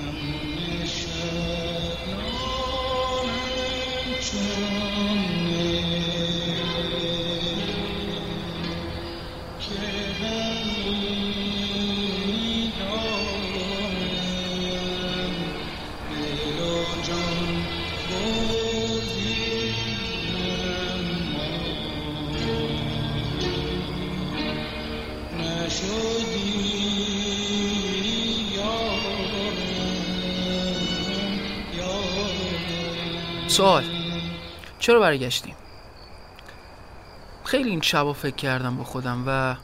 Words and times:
Thank 0.00 0.22
you. 4.34 4.67
سوال. 33.58 33.84
چرا 34.78 35.00
برگشتیم 35.00 35.54
خیلی 37.44 37.70
این 37.70 37.80
شبا 37.80 38.12
فکر 38.12 38.36
کردم 38.36 38.76
با 38.76 38.84
خودم 38.84 39.24
و 39.26 39.56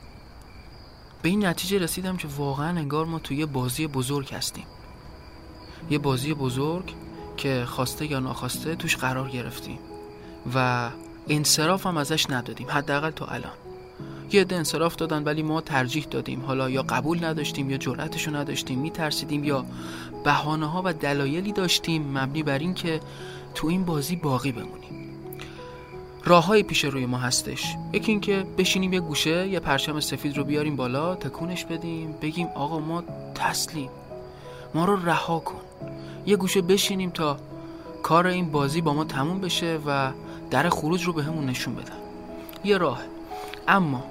به 1.23 1.29
این 1.29 1.47
نتیجه 1.47 1.79
رسیدم 1.79 2.17
که 2.17 2.29
واقعا 2.37 2.69
انگار 2.69 3.07
ما 3.07 3.19
توی 3.19 3.37
یه 3.37 3.47
بازی 3.47 3.87
بزرگ 3.87 4.35
هستیم. 4.35 4.67
یه 5.91 5.99
بازی 5.99 6.35
بزرگ 6.35 6.95
که 7.37 7.65
خواسته 7.67 8.11
یا 8.11 8.21
ناخواسته 8.21 8.77
توش 8.77 8.97
قرار 8.97 9.31
گرفتیم 9.31 9.79
و 10.55 10.89
انصراف 11.29 11.87
هم 11.87 11.97
ازش 11.97 12.31
ندادیم 12.31 12.71
حداقل 12.71 13.11
تا 13.11 13.27
الان. 13.27 13.53
یه 14.33 14.41
عده 14.41 14.57
انصراف 14.57 14.97
دادن 14.97 15.25
ولی 15.25 15.43
ما 15.43 15.61
ترجیح 15.61 16.05
دادیم. 16.05 16.45
حالا 16.45 16.71
یا 16.71 16.83
قبول 16.83 17.25
نداشتیم 17.25 17.71
یا 17.71 17.77
جرأتشو 17.77 18.37
نداشتیم 18.37 18.79
میترسیدیم 18.79 19.45
یا 19.45 19.65
بهانه 20.25 20.67
ها 20.67 20.83
و 20.85 20.93
دلایلی 20.93 21.53
داشتیم. 21.53 22.19
مبنی 22.19 22.43
بر 22.43 22.59
این 22.59 22.75
که 22.75 23.01
تو 23.55 23.67
این 23.67 23.85
بازی 23.85 24.17
باقی 24.17 24.53
بمونیم. 24.53 24.95
راه 26.25 26.63
پیش 26.63 26.85
روی 26.85 27.07
ما 27.07 27.19
هستش. 27.19 27.77
یکی 27.93 28.13
اینکه 28.13 28.47
بشینیم 28.59 28.93
یه 28.93 29.01
گوشه 29.01 29.49
یه 29.49 29.61
پرچم 29.61 30.01
سفید 30.01 30.37
رو 30.37 30.45
بیاریم 30.45 30.77
بالا 30.77 31.15
تکونش 31.15 31.65
بدیم 31.65 32.15
بگیم 32.23 32.47
آقا 32.47 32.79
ما 32.79 33.05
تسلیم. 33.35 33.91
ما 34.75 34.85
رو 34.85 35.09
رها 35.09 35.39
کن. 35.39 35.61
یه 36.27 36.37
گوشه 36.37 36.63
بشینیم 36.63 37.11
تا 37.11 37.37
کار 38.03 38.27
این 38.27 38.51
بازی 38.51 38.81
با 38.81 38.95
ما 38.95 39.05
تموم 39.05 39.41
بشه 39.41 39.79
و 39.87 40.11
در 40.51 40.69
خروج 40.69 41.05
رو 41.05 41.13
به 41.13 41.23
همون 41.23 41.47
نشون 41.47 41.75
بدن. 41.75 41.97
یه 42.65 42.79
راه. 42.79 43.01
اما 43.69 44.05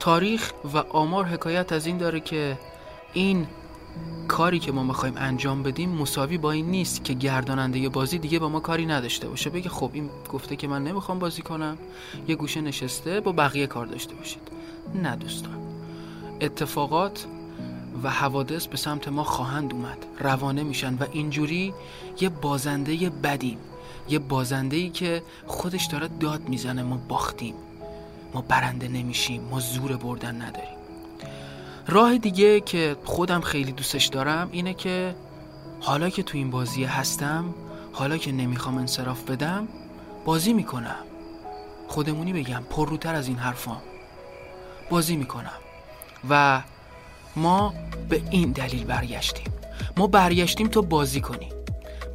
تاریخ 0.00 0.52
و 0.74 0.78
آمار 0.78 1.24
حکایت 1.24 1.72
از 1.72 1.86
این 1.86 1.98
داره 1.98 2.20
که 2.20 2.58
این 3.12 3.46
کاری 4.28 4.58
که 4.58 4.72
ما 4.72 4.82
می‌خوایم 4.82 5.14
انجام 5.16 5.62
بدیم 5.62 5.90
مساوی 5.90 6.38
با 6.38 6.52
این 6.52 6.66
نیست 6.66 7.04
که 7.04 7.14
گرداننده 7.14 7.88
بازی 7.88 8.18
دیگه 8.18 8.38
با 8.38 8.48
ما 8.48 8.60
کاری 8.60 8.86
نداشته 8.86 9.28
باشه. 9.28 9.50
بگه 9.50 9.68
خب 9.68 9.90
این 9.92 10.10
گفته 10.32 10.56
که 10.56 10.68
من 10.68 10.84
نمی‌خوام 10.84 11.18
بازی 11.18 11.42
کنم. 11.42 11.78
یه 12.28 12.36
گوشه 12.36 12.60
نشسته 12.60 13.20
با 13.20 13.32
بقیه 13.32 13.66
کار 13.66 13.86
داشته 13.86 14.14
باشید. 14.14 14.42
نه 15.02 15.16
دوستان. 15.16 15.58
اتفاقات 16.40 17.26
و 18.02 18.10
حوادث 18.10 18.66
به 18.66 18.76
سمت 18.76 19.08
ما 19.08 19.24
خواهند 19.24 19.72
اومد. 19.72 20.06
روانه 20.20 20.62
میشن 20.62 20.94
و 20.94 21.04
اینجوری 21.12 21.74
یه 22.20 22.28
بازنده 22.28 23.10
بدیم. 23.10 23.58
یه 24.08 24.18
بازنده 24.18 24.76
ای 24.76 24.90
که 24.90 25.22
خودش 25.46 25.84
داره 25.84 26.08
داد 26.20 26.48
می‌زنه. 26.48 26.82
ما 26.82 27.00
باختیم. 27.08 27.54
ما 28.34 28.40
برنده 28.40 28.88
نمیشیم. 28.88 29.42
ما 29.42 29.60
زور 29.60 29.96
بردن 29.96 30.42
نداریم. 30.42 30.75
راه 31.88 32.18
دیگه 32.18 32.60
که 32.60 32.96
خودم 33.04 33.40
خیلی 33.40 33.72
دوستش 33.72 34.06
دارم 34.06 34.48
اینه 34.52 34.74
که 34.74 35.14
حالا 35.80 36.10
که 36.10 36.22
تو 36.22 36.38
این 36.38 36.50
بازی 36.50 36.84
هستم 36.84 37.54
حالا 37.92 38.16
که 38.16 38.32
نمی‌خوام 38.32 38.78
انصراف 38.78 39.22
بدم 39.22 39.68
بازی 40.24 40.52
می‌کنم. 40.52 40.96
خودمونی 41.88 42.32
بگم 42.32 42.62
پرروتر 42.70 43.14
از 43.14 43.28
این 43.28 43.36
حرفام. 43.36 43.82
بازی 44.90 45.16
می‌کنم. 45.16 45.58
و 46.30 46.62
ما 47.36 47.74
به 48.08 48.22
این 48.30 48.52
دلیل 48.52 48.84
برگشتیم. 48.84 49.52
ما 49.96 50.06
برگشتیم 50.06 50.68
تا 50.68 50.80
بازی 50.80 51.20
کنیم. 51.20 51.52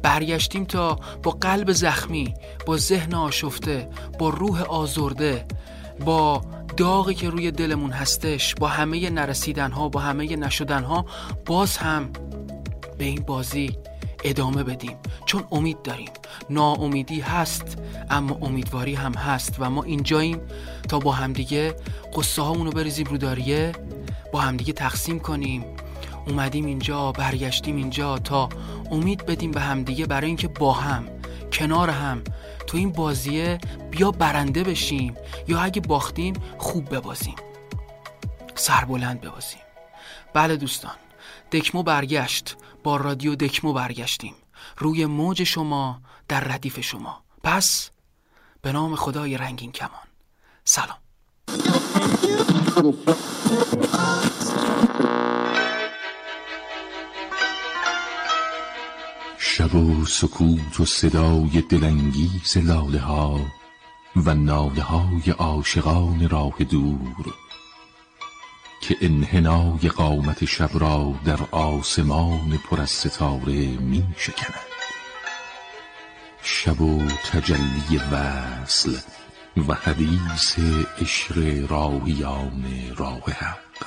برگشتیم 0.02 0.64
تا 0.64 0.98
با 1.22 1.30
قلب 1.30 1.72
زخمی 1.72 2.34
با 2.66 2.76
ذهن 2.76 3.14
آشفته 3.14 3.88
با 4.18 4.28
روح 4.28 4.62
آزرده 4.62 5.46
با 6.04 6.42
داغی 6.76 7.14
که 7.14 7.30
روی 7.30 7.50
دلمون 7.50 7.90
هستش 7.90 8.54
با 8.54 8.68
همه 8.68 9.10
نرسیدن 9.10 9.70
ها 9.70 9.88
با 9.88 10.00
همه 10.00 10.36
نشدن 10.36 10.84
ها 10.84 11.06
باز 11.46 11.76
هم 11.76 12.10
به 12.98 13.04
این 13.04 13.22
بازی 13.22 13.78
ادامه 14.24 14.64
بدیم. 14.64 14.96
چون 15.26 15.44
امید 15.52 15.82
داریم. 15.82 16.08
ناامیدی 16.50 17.20
هست 17.20 17.78
اما 18.10 18.38
امیدواری 18.42 18.94
هم 18.94 19.14
هست 19.14 19.56
و 19.58 19.70
ما 19.70 19.82
اینجاییم 19.82 20.40
تا 20.88 20.98
با 20.98 21.12
همدیگه 21.12 21.76
قصه 22.16 22.42
هامونو 22.42 22.70
بریزیم 22.70 23.06
رو 23.06 23.18
داریه 23.18 23.72
با 24.32 24.40
همدیگه 24.40 24.72
تقسیم 24.72 25.20
کنیم. 25.20 25.64
اومدیم 26.26 26.66
اینجا 26.66 27.12
برگشتیم 27.12 27.76
اینجا 27.76 28.18
تا 28.18 28.48
امید 28.90 29.26
بدیم 29.26 29.50
به 29.50 29.60
همدیگه 29.60 30.06
برای 30.06 30.26
اینکه 30.26 30.48
با 30.48 30.72
هم 30.72 31.04
کنار 31.52 31.90
هم 31.90 32.22
تو 32.72 32.78
این 32.78 32.92
بازیه 32.92 33.58
بیا 33.90 34.10
برنده 34.10 34.64
بشیم 34.64 35.16
یا 35.48 35.60
اگه 35.60 35.80
باختیم 35.80 36.34
خوب 36.58 36.94
ببازیم. 36.94 37.34
سربلند 38.54 39.20
ببازیم. 39.20 39.60
بله 40.34 40.56
دوستان 40.56 40.94
دکمو 41.52 41.82
برگشت. 41.82 42.56
با 42.82 42.96
رادیو 42.96 43.34
دکمو 43.34 43.72
برگشتیم. 43.72 44.34
روی 44.78 45.06
موج 45.06 45.44
شما 45.44 46.00
در 46.28 46.40
ردیف 46.40 46.80
شما. 46.80 47.22
پس 47.42 47.90
به 48.62 48.72
نام 48.72 48.96
خدای 48.96 49.36
رنگین 49.36 49.72
کمان. 49.72 50.08
سلام. 50.64 50.98
شب 59.56 59.74
و 59.74 60.04
سکوت 60.06 60.80
و 60.80 60.84
صدای 60.84 61.60
دلانگیز 61.68 62.56
لاله 62.56 63.00
ها 63.00 63.40
و 64.16 64.34
ناله 64.34 64.82
های 64.82 65.30
عاشقان 65.38 66.28
راه 66.28 66.58
دور 66.58 67.34
که 68.80 68.96
انحنای 69.00 69.88
قامت 69.96 70.44
شب 70.44 70.70
را 70.74 71.14
در 71.24 71.38
آسمان 71.50 72.58
پر 72.58 72.80
از 72.80 72.90
ستاره 72.90 73.66
می 73.66 74.04
شکند 74.16 74.54
شب 76.42 76.80
و 76.80 77.08
تجلی 77.08 78.00
وصل 78.12 78.96
و 79.68 79.74
حدیث 79.74 80.58
عشق 81.00 81.66
راهیان 81.70 82.64
راه 82.96 83.30
حق. 83.30 83.86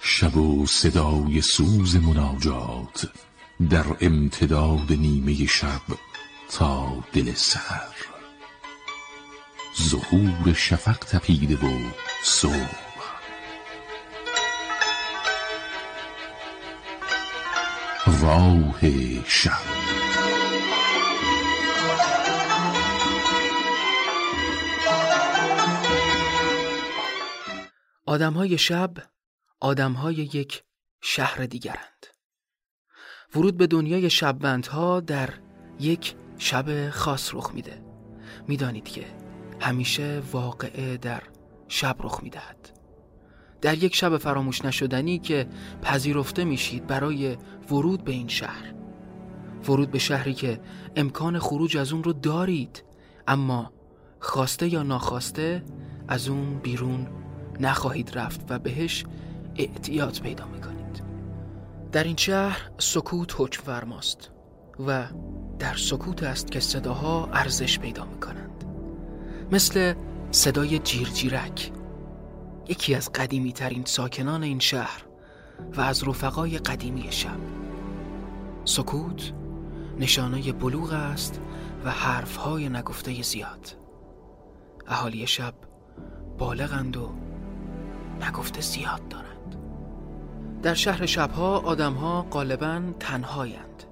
شب 0.00 0.36
و 0.36 0.66
صدای 0.66 1.40
سوز 1.40 1.96
مناجات 1.96 3.06
در 3.70 3.84
امتداد 4.00 4.92
نیمه 4.92 5.46
شب 5.46 5.80
تا 6.50 7.04
دل 7.12 7.34
سر 7.34 7.94
ظهور 9.80 10.52
شفق 10.52 10.98
تپیده 10.98 11.56
و 11.56 11.90
صبح. 12.24 12.82
راه 18.22 18.80
شب. 19.28 19.52
آدم 28.06 28.56
شب 28.56 28.94
آدم 29.60 29.92
های 29.92 30.14
یک 30.14 30.62
شهر 31.00 31.46
دیگرند. 31.46 32.11
ورود 33.36 33.56
به 33.56 33.66
دنیای 33.66 34.10
شبوندها 34.10 35.00
در 35.00 35.30
یک 35.80 36.14
شب 36.38 36.90
خاص 36.90 37.34
رخ 37.34 37.50
میده. 37.54 37.82
می‌دانید 38.48 38.84
که 38.84 39.04
همیشه 39.60 40.22
واقعه 40.32 40.96
در 40.96 41.22
شب 41.68 41.96
رخ 42.00 42.20
می‌دهد. 42.22 42.70
در 43.60 43.84
یک 43.84 43.94
شب 43.94 44.16
فراموش 44.16 44.64
نشدنی 44.64 45.18
که 45.18 45.46
پذیرفته 45.82 46.44
میشید 46.44 46.86
برای 46.86 47.36
ورود 47.70 48.04
به 48.04 48.12
این 48.12 48.28
شهر. 48.28 48.74
ورود 49.68 49.90
به 49.90 49.98
شهری 49.98 50.34
که 50.34 50.60
امکان 50.96 51.38
خروج 51.38 51.76
از 51.76 51.92
اون 51.92 52.04
رو 52.04 52.12
دارید 52.12 52.84
اما 53.28 53.72
خواسته 54.20 54.72
یا 54.72 54.82
ناخواسته 54.82 55.64
از 56.08 56.28
اون 56.28 56.58
بیرون 56.58 57.06
نخواهید 57.60 58.18
رفت 58.18 58.40
و 58.48 58.58
بهش 58.58 59.04
اعتیاد 59.56 60.20
پیدا 60.22 60.46
می‌کنید. 60.46 60.81
در 61.92 62.04
این 62.04 62.16
شهر 62.16 62.70
سکوت 62.78 63.34
حکم 63.38 63.62
فرماست 63.62 64.30
و 64.86 65.04
در 65.58 65.74
سکوت 65.74 66.22
است 66.22 66.50
که 66.50 66.60
صداها 66.60 67.28
ارزش 67.32 67.78
پیدا 67.78 68.04
می 68.04 68.20
کنند 68.20 68.64
مثل 69.52 69.94
صدای 70.30 70.78
جیرجیرک 70.78 71.72
یکی 72.68 72.94
از 72.94 73.12
قدیمی 73.12 73.52
ترین 73.52 73.84
ساکنان 73.84 74.42
این 74.42 74.58
شهر 74.58 75.04
و 75.76 75.80
از 75.80 76.08
رفقای 76.08 76.58
قدیمی 76.58 77.12
شب. 77.12 77.38
سکوت 78.64 79.32
نشانه 79.98 80.52
بلوغ 80.52 80.92
است 80.92 81.40
و 81.84 81.90
حرفهای 81.90 82.68
نگفته 82.68 83.22
زیاد. 83.22 83.76
اهالی 84.86 85.26
شب 85.26 85.54
بالغند 86.38 86.96
و 86.96 87.12
نگفته 88.20 88.60
زیاد 88.60 89.08
دارند. 89.08 89.31
در 90.62 90.74
شهر 90.74 91.06
شبها 91.06 91.58
آدمها 91.58 92.22
غالبا 92.22 92.82
تنهایند. 93.00 93.84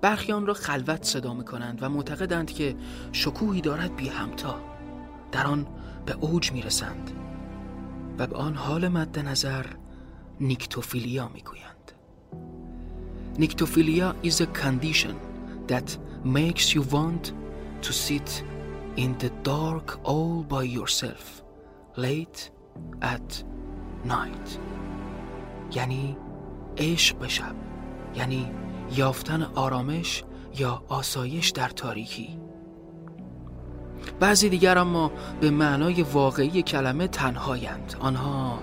برخی 0.00 0.32
آن 0.32 0.46
را 0.46 0.54
خلوت 0.54 1.04
صدا 1.04 1.34
می 1.34 1.44
کنند 1.44 1.82
و 1.82 1.88
معتقدند 1.88 2.50
که 2.50 2.76
شکوهی 3.12 3.60
دارد 3.60 3.96
بی 3.96 4.08
همتا. 4.08 4.56
در 5.32 5.46
آن 5.46 5.66
به 6.06 6.16
اوج 6.20 6.52
می 6.52 6.62
رسند 6.62 7.10
و 8.18 8.26
به 8.26 8.36
آن 8.36 8.54
حال 8.54 8.88
مد 8.88 9.18
نظر 9.18 9.66
نیکتوفیلیا 10.40 11.28
می 11.28 11.42
گویند 11.42 11.92
نیکتوفیلیا 13.38 14.14
is 14.24 14.40
a 14.40 14.46
condition 14.46 15.14
that 15.68 15.96
makes 16.24 16.74
you 16.74 16.82
want 16.82 17.32
to 17.82 17.92
sit 17.92 18.44
in 18.96 19.18
the 19.18 19.30
dark 19.42 20.00
all 20.04 20.42
by 20.42 20.62
yourself 20.62 21.42
late 21.96 22.50
at 23.00 23.44
night. 24.04 24.48
یعنی 25.74 26.16
عشق 26.76 27.16
به 27.16 27.28
شب 27.28 27.54
یعنی 28.14 28.50
یافتن 28.96 29.42
آرامش 29.42 30.24
یا 30.58 30.82
آسایش 30.88 31.50
در 31.50 31.68
تاریکی. 31.68 32.38
بعضی 34.20 34.48
دیگر 34.48 34.78
اما 34.78 35.12
به 35.40 35.50
معنای 35.50 36.02
واقعی 36.02 36.62
کلمه 36.62 37.08
تنهایند. 37.08 37.94
آنها 38.00 38.58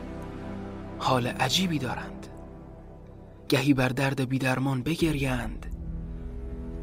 حال 0.99 1.27
عجیبی 1.27 1.79
دارند. 1.79 2.27
گهی 3.49 3.73
بر 3.73 3.89
درد 3.89 4.29
بیدرمان 4.29 4.83
بگریند 4.83 5.65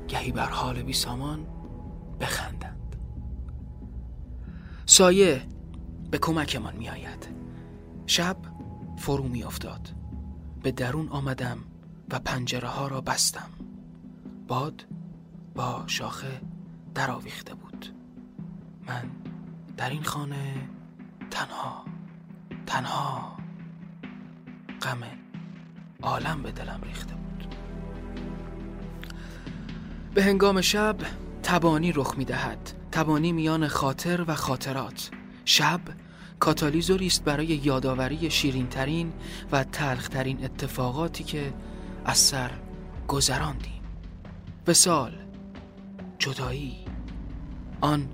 گهی 0.08 0.32
بر 0.32 0.48
حال 0.48 0.82
بی 0.82 0.92
سامان 0.92 1.46
بخندند. 2.20 2.96
سایه 4.86 5.42
به 6.10 6.18
کمکمان 6.18 6.76
می 6.76 6.88
آید 6.88 7.28
شب 8.06 8.36
فرو 8.96 9.28
می 9.28 9.44
افتاد 9.44 10.03
به 10.64 10.72
درون 10.72 11.08
آمدم 11.08 11.58
و 12.10 12.18
پنجره 12.18 12.68
ها 12.68 12.88
را 12.88 13.00
بستم. 13.00 13.50
باد 14.48 14.86
با 15.54 15.84
شاخه 15.86 16.40
درآویخته 16.94 17.54
بود. 17.54 17.94
من 18.86 19.10
در 19.76 19.90
این 19.90 20.02
خانه 20.02 20.68
تنها 21.30 21.84
تنها 22.66 23.36
غم 24.82 25.00
عالم 26.02 26.42
به 26.42 26.52
دلم 26.52 26.80
ریخته 26.82 27.14
بود. 27.14 27.54
به 30.14 30.24
هنگام 30.24 30.60
شب 30.60 30.96
تبانی 31.42 31.92
رخ 31.92 32.14
می 32.18 32.24
دهد 32.24 32.72
تبانی 32.92 33.32
میان 33.32 33.68
خاطر 33.68 34.24
و 34.28 34.34
خاطرات. 34.34 35.10
شب 35.44 35.80
کاتالیزوری 36.38 37.06
است 37.06 37.24
برای 37.24 37.46
یادآوری 37.46 38.30
شیرینترین 38.30 39.12
و 39.52 39.64
تلخترین 39.64 40.44
اتفاقاتی 40.44 41.24
که 41.24 41.54
از 42.04 42.18
سر 42.18 42.50
گذراندیم. 43.08 43.82
وسال 44.66 45.12
جدایی 46.18 46.84
آن 47.80 48.08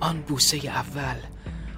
آن 0.00 0.20
بوسه 0.20 0.56
اول 0.56 1.16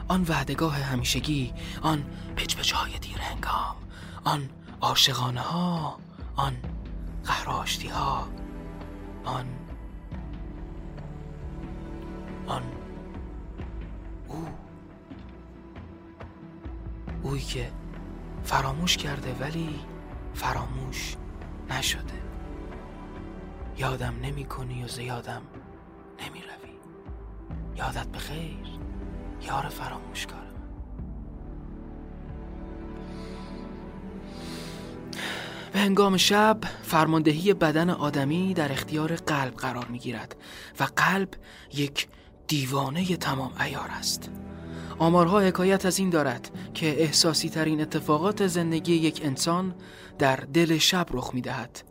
آن 0.09 0.23
وعدگاه 0.29 0.77
همیشگی 0.77 1.53
آن 1.83 2.05
پچ 2.37 2.73
های 2.73 2.99
دیر 2.99 3.19
هنگام 3.19 3.77
آن 4.25 4.51
عاشقانه 4.81 5.41
ها 5.41 5.99
آن 6.37 6.57
قهراشتی 7.25 7.89
ها 7.89 8.29
آن 9.25 9.47
آن 12.47 12.63
اوی 17.29 17.41
که 17.41 17.73
فراموش 18.45 18.97
کرده 18.97 19.35
ولی 19.41 19.81
فراموش 20.35 21.17
نشده. 21.71 22.23
یادم 23.79 24.15
نمی 24.23 24.45
کنی 24.45 24.85
و 24.85 24.89
زیادم 24.89 25.43
نمی 26.27 26.39
روی. 26.41 26.73
یادت 27.77 28.09
بخیر 28.09 28.67
یار 29.43 29.69
فراموشکارم. 29.69 30.43
به 35.73 35.79
هنگام 35.79 36.17
شب 36.17 36.59
فرماندهی 36.83 37.55
بدن 37.55 37.91
آدمی 37.91 38.55
در 38.55 38.73
اختیار 38.73 39.17
قلب 39.17 39.55
قرار 39.55 39.87
می 39.87 39.99
گیرد 39.99 40.37
و 40.81 40.85
قلب 40.97 41.29
یک 41.75 42.09
دیوانه 42.47 43.17
تمام 43.17 43.53
ایار 43.61 43.89
است. 43.91 44.31
آمارها 44.99 45.41
حکایت 45.41 45.87
از 45.87 45.99
این 45.99 46.11
دارد 46.11 46.51
که 46.75 47.03
احساسی 47.03 47.49
ترین 47.49 47.81
اتفاقات 47.81 48.47
زندگی 48.47 48.95
یک 48.95 49.21
انسان 49.25 49.75
در 50.19 50.37
دل 50.37 50.79
شب 50.79 51.07
رخ 51.11 51.35
می 51.35 51.41
دهد 51.41 51.83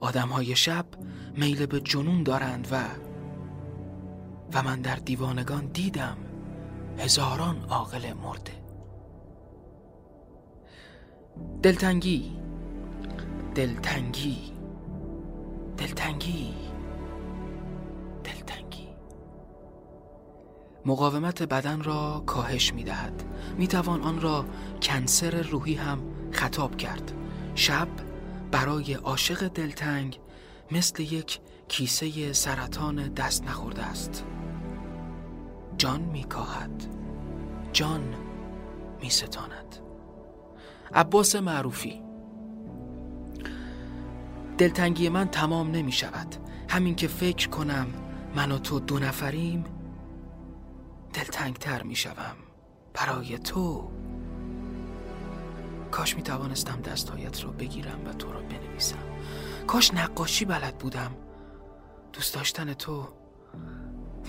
آدم 0.00 0.28
های 0.28 0.56
شب 0.56 0.86
میل 1.36 1.66
به 1.66 1.80
جنون 1.80 2.22
دارند 2.22 2.68
و 2.70 2.84
و 4.52 4.62
من 4.62 4.80
در 4.80 4.96
دیوانگان 4.96 5.66
دیدم 5.66 6.16
هزاران 6.98 7.56
عاقل 7.68 8.12
مرده. 8.12 8.52
دلتنگی. 11.62 12.32
دلتنگی. 13.54 14.52
دلتنگی. 15.76 16.54
مقاومت 20.86 21.42
بدن 21.42 21.82
را 21.82 22.22
کاهش 22.26 22.72
می 22.74 22.84
دهد 22.84 23.24
می 23.58 23.68
توان 23.68 24.02
آن 24.02 24.20
را 24.20 24.44
کنسر 24.82 25.42
روحی 25.42 25.74
هم 25.74 25.98
خطاب 26.30 26.76
کرد. 26.76 27.12
شب 27.54 27.88
برای 28.50 28.94
عاشق 28.94 29.48
دلتنگ 29.48 30.20
مثل 30.70 31.02
یک 31.02 31.40
کیسه 31.68 32.32
سرطان 32.32 33.08
دست 33.08 33.44
نخورده 33.44 33.82
است. 33.82 34.24
جان 35.78 36.00
میکاهد. 36.00 36.84
جان 37.72 38.14
میستاند. 39.02 39.76
عباس 40.94 41.36
معروفی. 41.36 42.02
دلتنگی 44.58 45.08
من 45.08 45.28
تمام 45.28 45.70
نمی 45.70 45.92
شود 45.92 46.36
همین 46.68 46.94
که 46.94 47.08
فکر 47.08 47.48
کنم 47.48 47.86
من 48.34 48.52
و 48.52 48.58
تو 48.58 48.80
دو 48.80 48.98
نفریم 48.98 49.64
دلتنگتر 51.16 51.82
می 51.82 51.96
شوم 51.96 52.36
برای 52.94 53.38
تو. 53.38 53.90
کاش 55.90 56.16
می 56.16 56.22
توانستم 56.22 56.80
دستایت 56.80 57.44
را 57.44 57.50
بگیرم 57.50 58.06
و 58.06 58.12
تو 58.12 58.32
را 58.32 58.40
بنویسم. 58.40 58.98
کاش 59.66 59.94
نقاشی 59.94 60.44
بلد 60.44 60.78
بودم. 60.78 61.16
دوست 62.12 62.34
داشتن 62.34 62.74
تو 62.74 63.08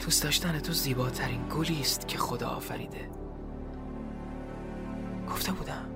دوست 0.06 0.24
داشتن 0.24 0.60
تو 0.60 0.74
زیباترین 0.74 1.48
گلی 1.50 1.82
است 1.82 2.08
که 2.08 2.17
خدا 2.17 2.50
آفریده. 2.50 3.10
گفته 5.32 5.51
بودم. 5.51 5.89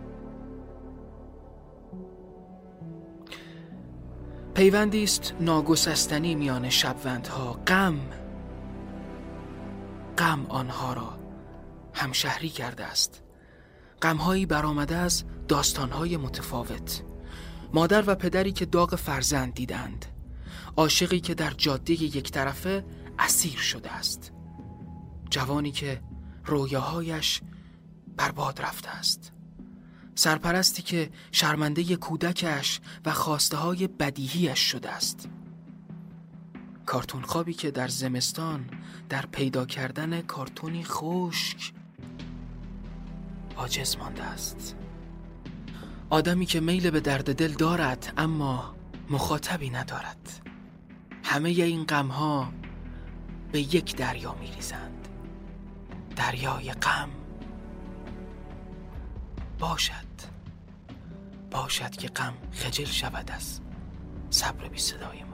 پیوندی 4.53 5.03
است 5.03 5.36
ناگسستنی 5.39 6.36
میان 6.36 6.69
شبوندها. 6.69 7.53
غم 7.53 8.00
غم 10.18 10.46
آنها 10.50 10.94
را 10.94 11.20
همشهری 11.94 12.50
کرده 12.50 12.86
است. 12.86 13.22
غمهایی 14.01 14.46
برآمده 14.46 14.96
از 14.96 15.24
داستانهای 15.48 16.18
متفاوت. 16.18 17.03
مادر 17.74 18.03
و 18.10 18.15
پدری 18.15 18.51
که 18.51 18.65
داغ 18.65 18.96
فرزند 18.96 19.53
دیدند. 19.53 20.06
عاشقی 20.77 21.20
که 21.20 21.34
در 21.34 21.51
جاده 21.51 21.94
یک 21.94 22.32
طرفه 22.32 22.86
اسیر 23.20 23.58
شده 23.58 23.91
است. 23.91 24.32
جوانی 25.30 25.72
که 25.72 26.01
رویاهایش 26.46 27.41
برباد 28.18 28.62
رفته 28.62 28.89
است. 28.89 29.32
سرپرستی 30.15 30.82
که 30.82 31.10
شرمنده 31.32 31.96
کودکش 31.96 32.80
و 33.06 33.12
خواسته 33.12 33.58
های 33.58 33.88
بدیهیش 33.88 34.60
شده 34.60 34.89
است. 34.89 35.30
کارتون 36.91 37.21
خوابی 37.21 37.53
که 37.53 37.71
در 37.71 37.88
زمستان 37.88 38.69
در 39.10 39.25
پیدا 39.25 39.65
کردن 39.65 40.21
کارتونی 40.21 40.83
خشک 40.83 41.74
عاجز 43.57 43.98
مانده 43.98 44.24
است. 44.24 44.75
آدمی 46.10 46.45
که 46.45 46.60
میل 46.60 46.89
به 46.89 47.00
درد 47.00 47.36
دل 47.36 47.53
دارد 47.53 48.13
اما 48.17 48.75
مخاطبی 49.10 49.69
ندارد. 49.69 50.50
همه 51.24 51.50
این 51.50 51.83
غمها 51.83 52.53
به 53.51 53.60
یک 53.62 53.95
دریا 53.95 54.36
می 54.36 54.51
ریزند 54.51 55.07
دریای 56.15 56.71
غم 56.71 57.10
باشد. 59.60 59.93
باشد 61.51 61.91
که 61.91 62.07
غم 62.07 62.33
خجل 62.51 62.86
شود 62.86 63.31
از 63.31 63.60
صبر 64.29 64.67
بی 64.67 64.79
صدای 64.79 65.24
ما. 65.24 65.30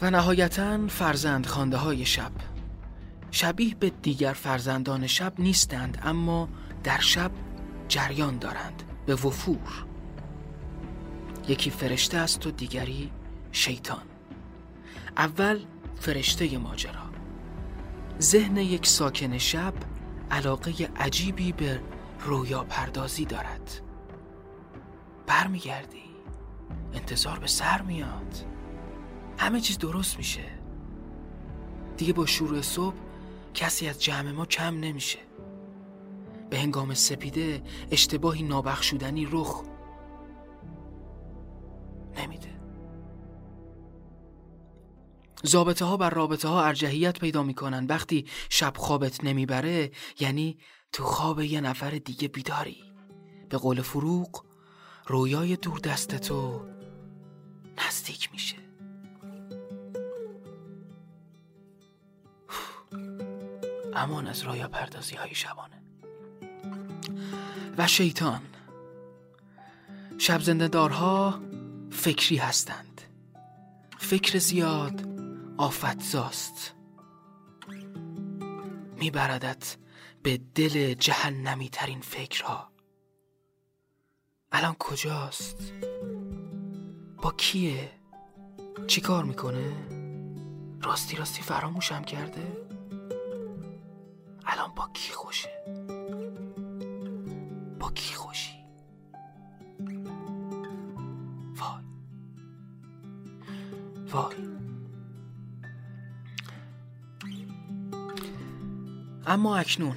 و 0.00 0.10
نهایتا 0.10 0.86
فرزند 0.88 1.46
خانده 1.46 1.76
های 1.76 2.06
شب. 2.06 2.32
شبیه 3.30 3.74
به 3.74 3.90
دیگر 3.90 4.32
فرزندان 4.32 5.06
شب 5.06 5.32
نیستند 5.38 5.98
اما 6.02 6.48
در 6.84 7.00
شب 7.00 7.30
جریان 7.88 8.38
دارند 8.38 8.82
به 9.06 9.14
وفور. 9.14 9.84
یکی 11.48 11.70
فرشته 11.70 12.18
است 12.18 12.46
و 12.46 12.50
دیگری 12.50 13.10
شیطان. 13.52 14.02
اول 15.16 15.60
فرشته 16.00 16.58
ماجرا. 16.58 17.06
ذهن 18.20 18.56
یک 18.56 18.86
ساکن 18.86 19.38
شب 19.38 19.74
علاقه 20.30 20.88
عجیبی 20.96 21.52
به 21.52 21.80
رویا 22.24 22.64
پردازی 22.64 23.24
دارد. 23.24 23.80
برمیگردی. 25.26 26.06
انتظار 26.94 27.38
به 27.38 27.46
سر 27.46 27.82
میاد. 27.82 28.55
همه 29.38 29.60
چیز 29.60 29.78
درست 29.78 30.16
میشه. 30.16 30.44
دیگه 31.96 32.12
با 32.12 32.26
شروع 32.26 32.60
صبح 32.60 32.96
کسی 33.54 33.88
از 33.88 34.02
جمع 34.02 34.30
ما 34.30 34.46
کم 34.46 34.74
نمیشه. 34.80 35.18
به 36.50 36.58
هنگام 36.58 36.94
سپیده 36.94 37.62
اشتباهی 37.90 38.42
نابخشودنی 38.42 39.28
رخ 39.30 39.62
نمیده. 42.18 42.60
زابطه 45.42 45.84
ها 45.84 45.96
بر 45.96 46.10
رابطه 46.10 46.48
ها 46.48 46.64
ارجحیت 46.64 47.18
پیدا 47.18 47.42
می‌کنن. 47.42 47.86
وقتی 47.86 48.26
شب 48.50 48.72
خوابت 48.76 49.24
نمی‌بره 49.24 49.90
یعنی 50.20 50.58
تو 50.92 51.04
خواب 51.04 51.40
یه 51.40 51.60
نفر 51.60 51.90
دیگه 51.90 52.28
بیداری. 52.28 52.82
به 53.48 53.58
قول 53.58 53.82
فروغ 53.82 54.44
رویای 55.06 55.56
دور 55.56 55.78
دست 55.78 56.16
تو 56.16 56.66
نزدیک 57.86 58.32
میشه. 58.32 58.65
امان 63.96 64.26
از 64.26 64.42
رویا 64.42 64.68
پردازی 64.68 65.16
های 65.16 65.34
شبانه. 65.34 65.82
و 67.78 67.86
شیطان. 67.86 68.40
شب 70.18 70.40
زندهدارها 70.40 71.40
فکری 71.90 72.36
هستند. 72.36 73.02
فکر 73.98 74.38
زیاد 74.38 75.08
آفتزاست. 75.58 76.74
میبردت 78.96 79.76
به 80.22 80.40
دل 80.54 80.94
جهنمی 80.94 81.68
ترین 81.68 82.00
فکرها. 82.00 82.70
الان 84.52 84.74
کجاست؟ 84.78 85.72
با 87.22 87.32
کیه؟ 87.32 87.90
چی 88.86 89.00
کار 89.00 89.24
می‌کنه؟ 89.24 89.72
راستی 90.82 91.16
راستی 91.16 91.42
فراموشم 91.42 92.04
کرده؟ 92.04 92.65
الان 94.46 94.74
با 94.76 94.90
کی 94.94 95.12
خوشه 95.12 95.48
با 97.80 97.90
کی 97.90 98.14
خوشی؟ 98.14 98.52
وای. 101.56 101.84
وای. 104.12 104.36
اما 109.26 109.56
اکنون. 109.56 109.96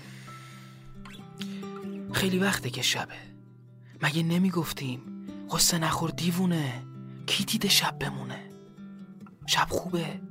خیلی 2.14 2.40
وقته 2.40 2.70
که 2.70 2.82
شبه. 2.82 3.16
مگه 4.02 4.24
نمی‌گفتیم؟ 4.24 5.02
قصه 5.52 5.78
نخور 5.78 6.10
دیوونه. 6.10 6.84
کی 7.28 7.46
دیده 7.46 7.68
شب 7.68 8.00
بمونه؟ 8.00 8.50
شب 9.48 9.68
خوبه. 9.70 10.22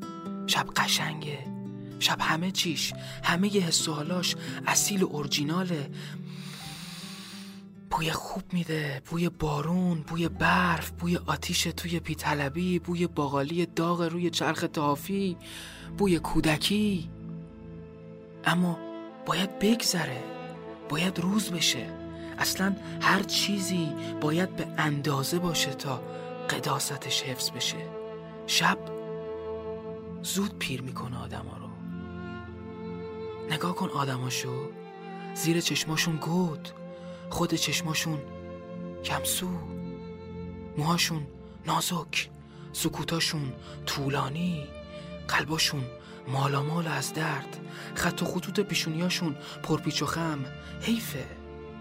شب 0.46 0.66
قشنگه. 0.76 1.57
شب 1.98 2.20
همه 2.20 2.50
چیش 2.50 2.92
همه 3.24 3.56
یه 3.56 3.62
حس 3.62 3.88
و 3.88 3.92
حالاش 3.92 4.36
اصیل 4.66 5.02
و 5.02 5.06
اورجیناله. 5.06 5.90
بوی 7.90 8.10
خوب 8.12 8.42
میده 8.52 9.02
بوی 9.10 9.28
بارون 9.28 10.00
بوی 10.00 10.28
برف 10.28 10.90
بوی 10.90 11.16
آتیش 11.16 11.62
توی 11.62 12.00
پیطلبی 12.00 12.78
بوی 12.78 13.06
باقالی 13.06 13.66
داغ 13.66 14.02
روی 14.02 14.30
چرخ 14.30 14.64
تافی 14.72 15.36
بوی 15.98 16.18
کودکی. 16.18 17.10
اما 18.44 18.78
باید 19.26 19.58
بگذره 19.58 20.24
باید 20.88 21.18
روز 21.18 21.50
بشه. 21.50 21.86
اصلا 22.38 22.76
هر 23.00 23.22
چیزی 23.22 23.88
باید 24.20 24.56
به 24.56 24.66
اندازه 24.78 25.38
باشه 25.38 25.70
تا 25.70 26.02
قداستش 26.50 27.22
حفظ 27.22 27.50
بشه. 27.50 27.76
شب 28.46 28.78
زود 30.22 30.58
پیر 30.58 30.82
می‌کنه 30.82 31.18
آدما 31.18 31.56
رو. 31.56 31.67
نگاه 33.50 33.74
کن 33.74 33.88
آدماشو. 33.88 34.70
زیر 35.34 35.60
چشماشون 35.60 36.16
گود. 36.16 36.68
خود 37.30 37.54
چشماشون 37.54 38.18
کمسو. 39.04 39.48
موهاشون 40.76 41.26
نازک. 41.66 42.30
سکوتاشون 42.72 43.52
طولانی. 43.86 44.66
قلباشون 45.28 45.84
مالامال 46.28 46.86
از 46.86 47.12
درد. 47.12 47.60
خط 47.94 48.22
و 48.22 48.24
خطوط 48.24 48.60
پیشونیاشون 48.60 49.36
پرپیچ 49.62 50.02
و 50.02 50.06
خم. 50.06 50.44
حیفه. 50.80 51.26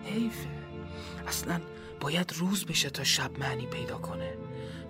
حیفه. 0.03 0.47
اصلا 1.27 1.62
باید 2.00 2.33
روز 2.38 2.65
بشه 2.65 2.89
تا 2.89 3.03
شب 3.03 3.39
معنی 3.39 3.65
پیدا 3.65 3.97
کنه. 3.97 4.38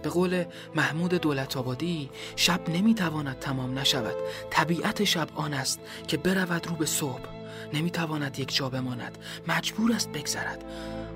به 0.02 0.10
قول 0.10 0.46
محمود 0.76 1.14
دولت 1.14 1.58
آبادی 1.58 2.10
شب 2.36 2.70
نمی‌تواند 2.70 3.40
تمام 3.40 3.80
نشود. 3.80 4.16
طبیعت 4.50 5.04
شب 5.04 5.30
آن 5.36 5.54
است 5.54 5.80
که 6.08 6.18
برود 6.18 6.68
رو 6.68 6.76
به 6.76 6.86
صبح. 6.86 7.28
نمی‌تواند 7.74 8.40
یک 8.40 8.56
جا 8.56 8.70
بماند. 8.70 9.18
مجبور 9.48 9.94
است 9.94 10.10
بگذرد. 10.10 10.64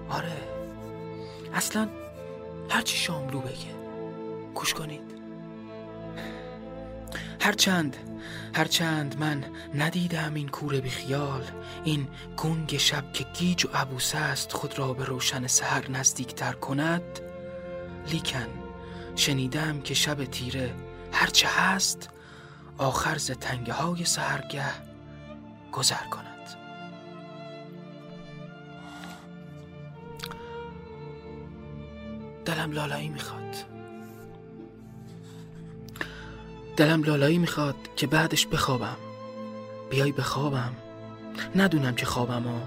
آره. 0.09 0.37
اصلا 1.53 1.89
هرچی 2.69 2.97
شاملو 2.97 3.39
بگه. 3.39 3.75
گوش 4.55 4.73
کنید. 4.73 5.11
هرچند 7.39 7.97
هرچند 8.53 9.19
من 9.19 9.43
ندیدم 9.75 10.33
این 10.33 10.49
کوره 10.49 10.81
خیال 10.81 11.43
این 11.83 12.07
گنگ 12.37 12.77
شب 12.77 13.13
که 13.13 13.23
گیج 13.23 13.65
و 13.65 13.69
عبوس 13.73 14.15
است 14.15 14.53
خود 14.53 14.79
را 14.79 14.93
به 14.93 15.05
روشن 15.05 15.47
سهر 15.47 15.91
نزدیکتر 15.91 16.53
کند 16.53 17.03
لیکن 18.11 18.47
شنیدم 19.15 19.81
که 19.81 19.93
شب 19.93 20.25
تیره. 20.25 20.73
هرچه 21.11 21.47
هست 21.47 22.09
آخر 22.77 23.17
ز 23.17 23.31
تنگه 23.31 23.73
های 23.73 24.05
سهرگه 24.05 24.65
گذر 25.71 26.05
کند. 26.11 26.31
دلم 32.45 32.71
لالایی 32.71 33.09
می‌خواد. 33.09 33.55
دلم 36.77 37.03
لالایی 37.03 37.37
می‌خواد 37.37 37.75
که 37.95 38.07
بعدش 38.07 38.47
بخوابم. 38.47 38.97
بیای 39.89 40.11
بخوابم. 40.11 40.73
ندونم 41.55 41.95
که 41.95 42.05
خوابم 42.05 42.43
ها 42.43 42.61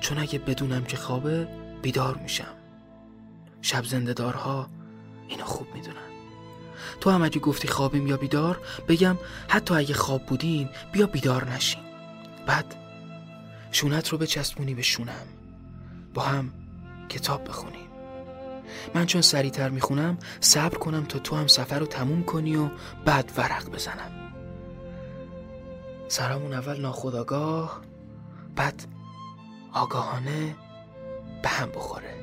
چون 0.00 0.18
اگه 0.18 0.38
بدونم 0.38 0.84
که 0.84 0.96
خوابه 0.96 1.48
بیدار 1.82 2.16
میشم. 2.16 2.54
شب 3.62 3.84
زنده 3.84 4.12
دارها 4.12 4.68
اینو 5.28 5.44
خوب 5.44 5.74
می‌دونن. 5.74 5.96
تو 7.00 7.10
هم 7.10 7.22
اگه 7.22 7.40
گفتی 7.40 7.68
خوابیم 7.68 8.06
یا 8.06 8.16
بیدار 8.16 8.60
بگم 8.88 9.16
حتی 9.48 9.74
اگه 9.74 9.94
خواب 9.94 10.26
بودین 10.26 10.68
بیا 10.92 11.06
بیدار 11.06 11.50
نشین. 11.50 11.82
بعد 12.46 12.74
شونت 13.72 14.08
رو 14.08 14.18
بچسبونی 14.18 14.74
به 14.74 14.82
شونم. 14.82 15.26
با 16.14 16.22
هم 16.22 16.52
کتاب 17.08 17.48
بخونیم. 17.48 17.88
من 18.94 19.06
چون 19.06 19.22
سریعتر 19.22 19.68
می‌خونم 19.68 20.18
صبر 20.40 20.78
کنم 20.78 21.04
تا 21.04 21.18
تو 21.18 21.36
هم 21.36 21.46
سفر 21.46 21.78
رو 21.78 21.86
تموم 21.86 22.24
کنی 22.24 22.56
و 22.56 22.68
بعد 23.04 23.32
ورق 23.36 23.70
بزنم. 23.70 24.32
سرامون 26.08 26.52
اول 26.52 26.80
ناخداگاه 26.80 27.80
بعد 28.56 28.86
آگاهانه 29.72 30.56
به 31.42 31.48
هم 31.48 31.70
بخوره. 31.70 32.17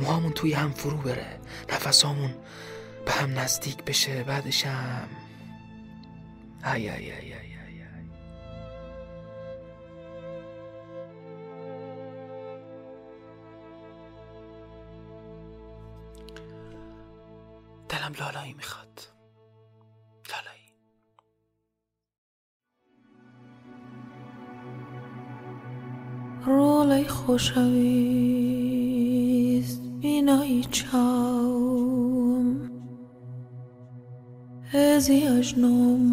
موهامون 0.00 0.32
توی 0.32 0.52
هم 0.52 0.70
فرو 0.70 0.96
بره. 0.96 1.40
نفسامون 1.72 2.34
به 3.06 3.12
هم 3.12 3.38
نزدیک 3.38 3.84
بشه. 3.84 4.22
بعدشم. 4.22 5.08
ای 6.64 6.90
ای 6.90 7.12
ای 7.12 7.32
ای 7.32 7.58
دلم 17.88 18.12
لالایی 18.20 18.52
می‌خواد. 18.52 19.00
لالایی. 20.30 20.72
رولای 26.46 27.08
خوشویست 27.08 28.57
najcsám, 30.28 31.64
ez 34.72 35.08
jasnom 35.08 36.08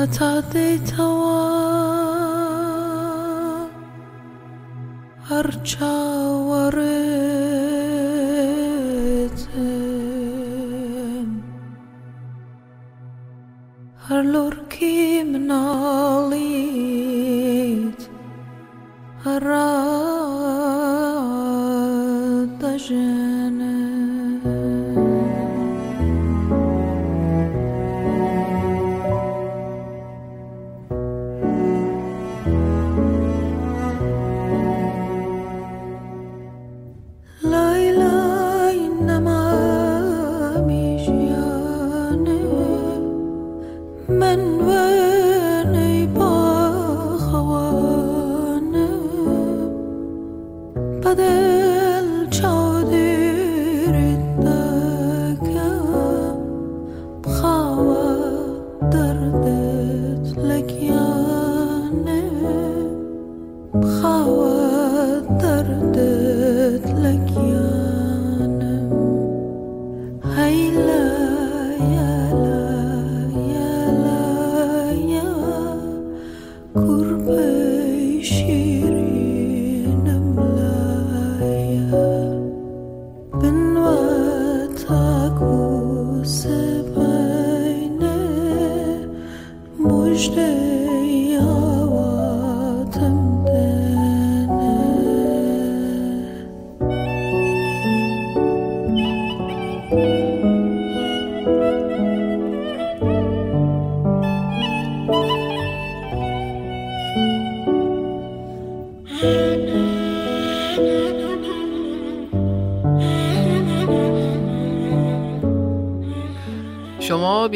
Atadei 0.00 0.78
tawai 0.78 1.49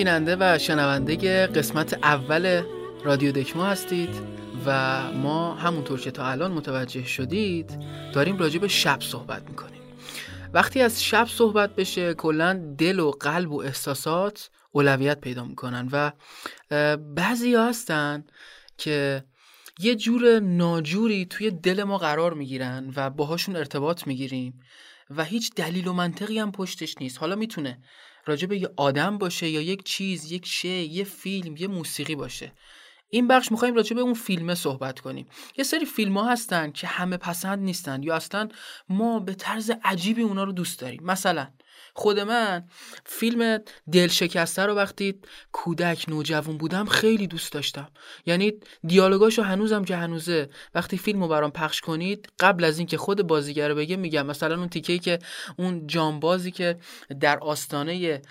بیننده 0.05 0.37
و 0.41 0.59
شنونده 0.59 1.47
قسمت 1.47 1.95
اول 1.95 2.63
رادیو 3.05 3.33
دکما 3.33 3.67
هستید 3.67 4.09
و 4.67 5.01
ما 5.13 5.55
همونطور 5.55 6.01
که 6.01 6.11
تا 6.11 6.27
الان 6.27 6.53
متوجه 6.53 7.05
شدید 7.05 7.79
داریم 8.13 8.39
راجع 8.39 8.59
به 8.59 8.69
شب 8.69 9.01
صحبت 9.01 9.49
می‌کنیم. 9.49 9.81
وقتی 10.53 10.81
از 10.81 11.05
شب 11.05 11.27
صحبت 11.31 11.77
بشه 11.77 12.15
کلا 12.15 12.75
دل 12.79 12.99
و 12.99 13.11
قلب 13.11 13.53
و 13.53 13.61
احساسات 13.61 14.51
اولویت 14.73 15.21
پیدا 15.21 15.45
می‌کنن 15.45 15.89
و 15.93 16.13
بعضی 16.97 17.55
هستن 17.55 18.25
که 18.79 19.25
یه 19.79 19.95
جور 19.95 20.41
ناجوری 20.41 21.27
توی 21.27 21.51
دل 21.51 21.83
ما 21.83 21.99
قرار 21.99 22.35
می‌گیرن 22.35 22.93
و 22.97 23.11
باهاشون 23.11 23.57
ارتباط 23.57 24.07
می‌گیریم 24.07 24.61
و 25.17 25.25
هیچ 25.25 25.55
دلیل 25.55 25.89
و 25.89 25.93
منطقی 25.93 26.39
هم 26.39 26.53
پشتش 26.53 26.95
نیست. 27.01 27.19
حالا 27.19 27.37
می‌تونه 27.37 27.79
راجع 28.27 28.47
به 28.47 28.59
یه 28.59 28.69
آدم 28.77 29.19
باشه 29.19 29.49
یا 29.49 29.61
یک 29.61 29.83
چیز 29.83 30.33
یک 30.33 30.47
شی 30.47 30.69
یه 30.69 31.05
فیلم 31.05 31.57
یه 31.57 31.67
موسیقی 31.69 32.15
باشه. 32.15 32.53
این 33.11 33.29
بخش 33.29 33.53
می‌خوایم 33.53 33.75
راجع 33.75 33.95
به 33.95 34.01
اون 34.01 34.15
فیلمه 34.15 34.55
صحبت 34.55 35.01
کنیم. 35.01 35.27
یه 35.59 35.65
سری 35.65 35.85
فیلم 35.85 36.19
ها 36.19 36.31
هستن 36.31 36.71
که 36.71 36.87
همه 36.87 37.17
پسند 37.17 37.59
نیستن 37.59 38.03
یا 38.03 38.15
اصلا 38.15 38.49
ما 38.89 39.21
به 39.21 39.35
طرز 39.35 39.71
عجیبی 39.85 40.23
اونا 40.23 40.45
رو 40.45 40.53
دوست 40.53 40.81
داریم. 40.81 41.03
مثلا 41.03 41.49
خود 41.97 42.21
من. 42.21 42.65
فیلم 43.07 43.59
دل 43.93 44.09
شکسته 44.09 44.63
رو 44.63 44.75
وقتی 44.75 45.15
کودک 45.53 46.05
نوجوان 46.09 46.59
بودم 46.59 46.85
خیلی 46.85 47.27
دوست 47.27 47.53
داشتم. 47.53 47.89
یعنی 48.27 48.53
دیالوگاشو 48.87 49.43
هنوزم 49.43 49.85
که 49.85 49.97
هنوزه. 49.97 50.49
وقتی 50.75 50.99
فیلم 50.99 51.23
رو 51.23 51.29
برام 51.29 51.51
پخش 51.51 51.81
کنید 51.81 52.29
قبل 52.41 52.65
از 52.65 52.79
اینکه 52.79 52.97
خود 52.97 53.27
بازیگر 53.27 53.69
رو 53.69 53.75
بگه 53.75 53.97
میگم 53.97 54.27
مثلا 54.27 54.59
اون 54.59 54.69
تیکه 54.69 54.99
که 54.99 55.19
اون 55.57 55.87
جانبازی 55.87 56.51
که 56.51 56.79
در 57.21 57.39
آستانه 57.39 58.23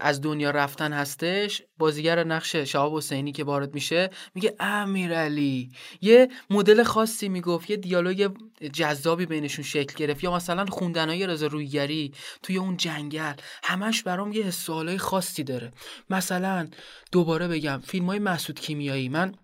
از 0.00 0.20
دنیا 0.20 0.50
رفتن 0.50 0.92
هستش 0.92 1.62
بازیگر 1.78 2.24
نقش 2.24 2.56
شهاب 2.56 2.96
حسینی 2.96 3.32
که 3.32 3.44
وارد 3.44 3.74
میشه 3.74 4.10
میگه 4.34 4.56
امیرعلی. 4.60 5.70
یه 6.00 6.28
مدل 6.50 6.82
خاصی 6.82 7.28
می‌گفت 7.28 7.70
یه 7.70 7.76
دیالوگ 7.76 8.30
جذابی 8.72 9.26
بینشون 9.26 9.64
شکل 9.64 9.94
گرفت. 9.96 10.24
یا 10.24 10.34
مثلا 10.34 10.66
خوندنهای 10.66 11.26
رضا 11.26 11.46
رویگری 11.46 12.12
توی 12.42 12.56
اون 12.56 12.76
جنگل. 13.08 13.34
همش 13.62 14.02
برام 14.02 14.32
یه 14.32 14.44
حس 14.44 14.70
خاصی 14.98 15.44
داره. 15.44 15.72
مثلا 16.10 16.68
دوباره 17.12 17.48
بگم 17.48 17.80
فیلم 17.84 18.06
های 18.06 18.18
مسعود 18.18 18.60
کیمیایی. 18.60 19.08
من 19.08 19.34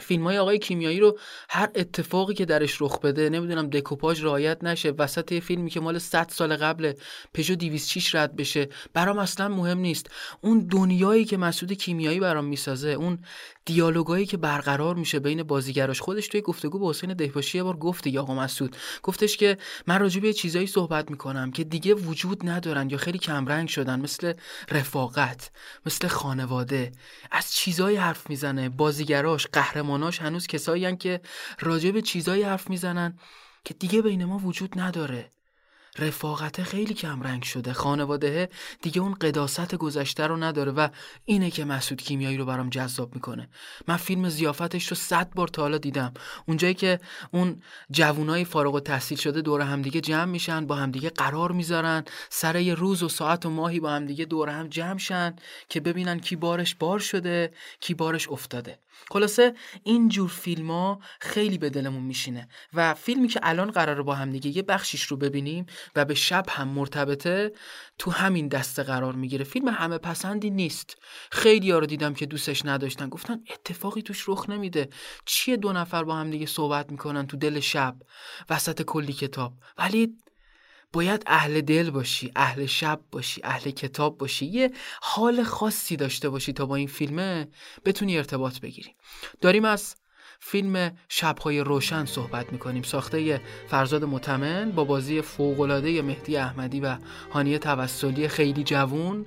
فیلم 0.00 0.24
های 0.24 0.38
آقای 0.38 0.58
کیمیایی 0.58 1.00
رو 1.00 1.18
هر 1.48 1.68
اتفاقی 1.74 2.34
که 2.34 2.44
درش 2.44 2.82
رخ 2.82 3.00
بده 3.00 3.30
نمی‌دونم 3.30 3.70
دکوپاژ 3.70 4.24
رعایت 4.24 4.64
نشه 4.64 4.90
وسط 4.90 5.32
یه 5.32 5.40
فیلمی 5.40 5.70
که 5.70 5.80
مال 5.80 5.98
100 5.98 6.28
سال 6.28 6.56
قبل 6.56 6.92
پژو 7.34 7.54
206 7.54 8.14
رد 8.14 8.36
بشه 8.36 8.68
برام 8.94 9.18
اصلا 9.18 9.48
مهم 9.48 9.78
نیست. 9.78 10.06
اون 10.40 10.58
دنیایی 10.70 11.24
که 11.24 11.36
مسعود 11.36 11.72
کیمیایی 11.72 12.20
برام 12.20 12.44
می‌سازه 12.44 12.88
اون 12.88 13.18
دیالوگایی 13.64 14.26
که 14.26 14.36
برقرار 14.36 14.94
میشه 14.94 15.18
بین 15.18 15.42
بازیگراش 15.42 16.00
خودش 16.00 16.28
توی 16.28 16.40
گفتگو 16.40 16.78
با 16.78 16.90
حسین 16.90 17.14
دهباشی 17.14 17.58
یه 17.58 17.64
بار 17.64 17.76
گفت 17.76 18.04
دیگه 18.04 18.20
آقا 18.20 18.34
مسعود. 18.34 18.76
گفتش 19.02 19.36
که 19.36 19.58
من 19.86 20.00
راجع 20.00 20.20
به 20.20 20.32
چیزایی 20.32 20.66
صحبت 20.66 21.10
می‌کنم 21.10 21.50
که 21.50 21.64
دیگه 21.64 21.94
وجود 21.94 22.48
ندارن 22.48 22.90
یا 22.90 22.98
خیلی 22.98 23.18
کمرنگ 23.18 23.68
شدن 23.68 24.00
مثل 24.00 24.32
رفاقت 24.70 25.50
مثل 25.86 26.08
خانواده. 26.08 26.92
از 27.30 27.52
چیزایی 27.52 27.96
حرف 27.96 28.30
می‌زنه 28.30 28.68
بازیگراش 28.68 29.46
قهرماناش 29.86 30.22
هنوز 30.22 30.46
کسایی 30.46 30.96
که 30.96 31.20
راجع 31.60 31.90
به 31.90 32.02
چیزایی 32.02 32.42
حرف 32.42 32.70
می‌زنن 32.70 33.18
که 33.64 33.74
دیگه 33.74 34.02
بین 34.02 34.24
ما 34.24 34.38
وجود 34.38 34.80
نداره. 34.80 35.30
رفاقته 35.98 36.64
خیلی 36.64 36.94
کمرنگ 36.94 37.42
شده. 37.42 37.72
خانواده 37.72 38.48
دیگه 38.82 39.00
اون 39.00 39.14
قداست 39.14 39.74
گذشته 39.74 40.26
رو 40.26 40.36
نداره 40.36 40.72
و 40.72 40.88
اینه 41.24 41.50
که 41.50 41.64
مسعود 41.64 42.02
کیمیایی 42.02 42.36
رو 42.36 42.44
برام 42.44 42.70
جذاب 42.70 43.14
می‌کنه. 43.14 43.48
من 43.88 43.96
فیلم 43.96 44.28
زیافتش 44.28 44.88
رو 44.88 44.96
صد 44.96 45.30
بار 45.34 45.48
تا 45.48 45.62
حالا 45.62 45.78
دیدم. 45.78 46.14
اونجایی 46.46 46.74
که 46.74 47.00
اون 47.32 47.62
جوونای 47.90 48.44
فارغ 48.44 48.74
و 48.74 48.80
تحصیل 48.80 49.18
شده 49.18 49.40
دور 49.40 49.60
همدیگه 49.60 50.00
جمع 50.00 50.24
میشن 50.24 50.66
با 50.66 50.74
همدیگه 50.74 51.10
قرار 51.10 51.52
می‌ذارن. 51.52 52.04
سر 52.30 52.60
یه 52.60 52.74
روز 52.74 53.02
و 53.02 53.08
ساعت 53.08 53.46
و 53.46 53.50
ماهی 53.50 53.80
با 53.80 53.90
همدیگه 53.90 54.24
دور 54.24 54.48
هم 54.48 54.68
جمع 54.68 54.98
شن 54.98 55.36
که 55.68 55.80
ببینن 55.80 56.18
کی 56.18 56.36
بارش 56.36 56.74
بار 56.74 56.98
شده 56.98 57.52
کی 57.80 57.94
بارش 57.94 58.28
افتاده. 58.28 58.78
خلاصه 59.10 59.54
این 59.82 60.08
جور 60.08 60.28
فیلم 60.28 60.70
ها 60.70 61.00
خیلی 61.20 61.58
به 61.58 61.70
دلمون 61.70 62.02
میشینه 62.02 62.48
و 62.74 62.94
فیلمی 62.94 63.28
که 63.28 63.40
الان 63.42 63.70
قراره 63.70 64.02
با 64.02 64.14
هم 64.14 64.30
دیگه 64.30 64.56
یه 64.56 64.62
بخشیش 64.62 65.02
رو 65.02 65.16
ببینیم 65.16 65.66
و 65.96 66.04
به 66.04 66.14
شب 66.14 66.44
هم 66.48 66.68
مرتبطه 66.68 67.52
تو 67.98 68.10
همین 68.10 68.48
دسته 68.48 68.82
قرار 68.82 69.12
می‌گیره. 69.14 69.44
فیلم 69.44 69.68
همه 69.68 69.98
پسندی 69.98 70.50
نیست. 70.50 70.96
خیلی 71.30 71.70
ها 71.70 71.78
رو 71.78 71.86
دیدم 71.86 72.14
که 72.14 72.26
دوستش 72.26 72.64
نداشتن. 72.64 73.08
گفتن 73.08 73.40
اتفاقی 73.50 74.02
توش 74.02 74.28
رخ 74.28 74.50
نمیده. 74.50 74.88
چیه 75.24 75.56
دو 75.56 75.72
نفر 75.72 76.04
با 76.04 76.16
هم 76.16 76.30
دیگه 76.30 76.46
صحبت 76.46 76.90
می‌کنن 76.90 77.26
تو 77.26 77.36
دل 77.36 77.60
شب؟ 77.60 77.96
وسط 78.50 78.82
کلی 78.82 79.12
کتاب. 79.12 79.52
ولی 79.78 80.16
باید 80.92 81.22
اهل 81.26 81.60
دل 81.60 81.90
باشی 81.90 82.32
اهل 82.36 82.66
شب 82.66 83.00
باشی 83.10 83.40
اهل 83.44 83.70
کتاب 83.70 84.18
باشی. 84.18 84.46
یه 84.46 84.70
حال 85.02 85.42
خاصی 85.42 85.96
داشته 85.96 86.28
باشی 86.28 86.52
تا 86.52 86.66
با 86.66 86.76
این 86.76 86.88
فیلمه 86.88 87.48
بتونی 87.84 88.16
ارتباط 88.16 88.60
بگیری. 88.60 88.94
داریم 89.40 89.64
از 89.64 89.96
فیلم 90.40 90.90
شبهای 91.08 91.60
روشن 91.60 92.04
صحبت 92.04 92.52
می‌کنیم. 92.52 92.82
ساخته 92.82 93.40
فرزاد 93.68 94.04
متمن 94.04 94.70
با 94.70 94.84
بازی 94.84 95.22
فوقالعاده 95.22 96.02
مهدی 96.02 96.36
احمدی 96.36 96.80
و 96.80 96.96
هانیه 97.32 97.58
توسلی 97.58 98.28
خیلی 98.28 98.64
جوون 98.64 99.26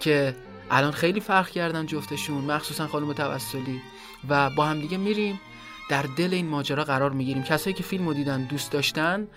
که 0.00 0.36
الان 0.70 0.92
خیلی 0.92 1.20
فرق 1.20 1.48
کردن 1.48 1.86
جفتشون 1.86 2.44
مخصوصا 2.44 2.86
خانم 2.86 3.12
توسلی. 3.12 3.80
و 4.28 4.50
با 4.50 4.66
هم 4.66 4.80
دیگه 4.80 4.96
میریم. 4.96 5.40
در 5.88 6.02
دل 6.02 6.34
این 6.34 6.46
ماجرا 6.46 6.84
قرار 6.84 7.10
می‌گیریم. 7.10 7.42
کسایی 7.42 7.74
که 7.74 7.82
فیلم 7.82 8.06
رو 8.08 8.14
دیدن 8.14 8.44
دوست 8.44 8.72
داشتن 8.72 9.28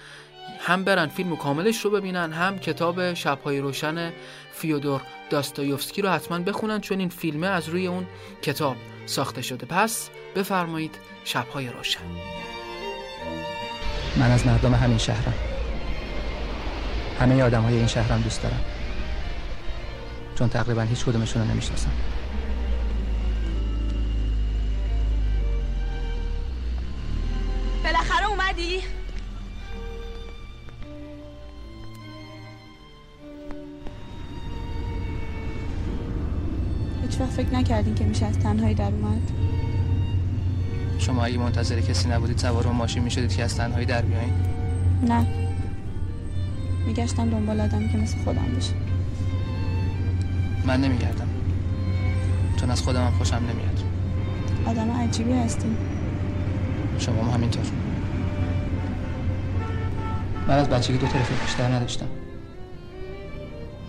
هم 0.59 0.83
برن 0.83 1.07
فیلم 1.07 1.35
کاملش 1.35 1.81
رو 1.81 1.91
ببینن 1.91 2.33
هم 2.33 2.59
کتاب 2.59 3.13
شبهای 3.13 3.59
روشن 3.59 4.13
فیودور 4.53 5.01
داستایوفسکی 5.29 6.01
رو 6.01 6.09
حتما 6.09 6.39
بخونن 6.39 6.81
چون 6.81 6.99
این 6.99 7.09
فیلمه 7.09 7.47
از 7.47 7.69
روی 7.69 7.87
اون 7.87 8.05
کتاب 8.41 8.75
ساخته 9.05 9.41
شده. 9.41 9.65
پس 9.65 10.09
بفرمایید 10.35 10.95
شبهای 11.23 11.67
روشن. 11.67 11.99
من 14.17 14.31
از 14.31 14.47
مردم 14.47 14.73
همین 14.73 14.97
شهرم. 14.97 15.33
همه 17.19 17.43
آدم 17.43 17.61
های 17.61 17.77
این 17.77 17.87
شهرم 17.87 18.21
دوست 18.21 18.43
دارم. 18.43 18.61
چون 20.39 20.49
تقریبا 20.49 20.81
هیچ 20.81 21.05
کدومشون 21.05 21.41
رو 21.41 21.47
نمی‌شناسم. 21.47 21.91
فکر 37.33 37.53
نکردین 37.53 37.95
که 37.95 38.05
میشه 38.05 38.25
از 38.25 38.39
تنهایی 38.39 38.75
در 38.75 38.91
اومد؟ 38.91 39.31
شما 40.97 41.25
اگه 41.25 41.37
منتظر 41.37 41.81
کسی 41.81 42.09
نبودید 42.09 42.37
سوار 42.37 42.67
ماشین 42.67 43.03
می‌شدید 43.03 43.35
که 43.35 43.43
از 43.43 43.57
تنهایی 43.57 43.85
در 43.85 44.01
بیاین؟ 44.01 44.33
نه. 45.07 45.27
میگشتم 46.87 47.29
دنبال 47.29 47.61
آدمی 47.61 47.89
که 47.89 47.97
مثل 47.97 48.17
خودم 48.17 48.45
بشه 48.57 48.73
من 50.65 50.81
نمیگردم. 50.81 51.27
چون 52.59 52.71
از 52.71 52.81
خودم 52.81 53.05
هم 53.05 53.11
خوشم 53.11 53.35
نمیاد. 53.35 53.83
آدم 54.65 54.91
عجیبی 54.91 55.33
هستی 55.33 55.67
شما 56.99 57.23
هم 57.23 57.29
همینطور. 57.29 57.63
من 60.47 60.53
از 60.53 60.69
بچگی 60.69 60.97
دو 60.97 61.05
رفیق 61.05 61.41
بیشتر 61.41 61.67
نداشتم. 61.67 62.07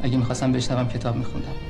اگه 0.02 0.16
می‌خواستم 0.16 0.52
بشنوم 0.52 0.88
کتاب 0.88 1.16
میخوندم. 1.16 1.63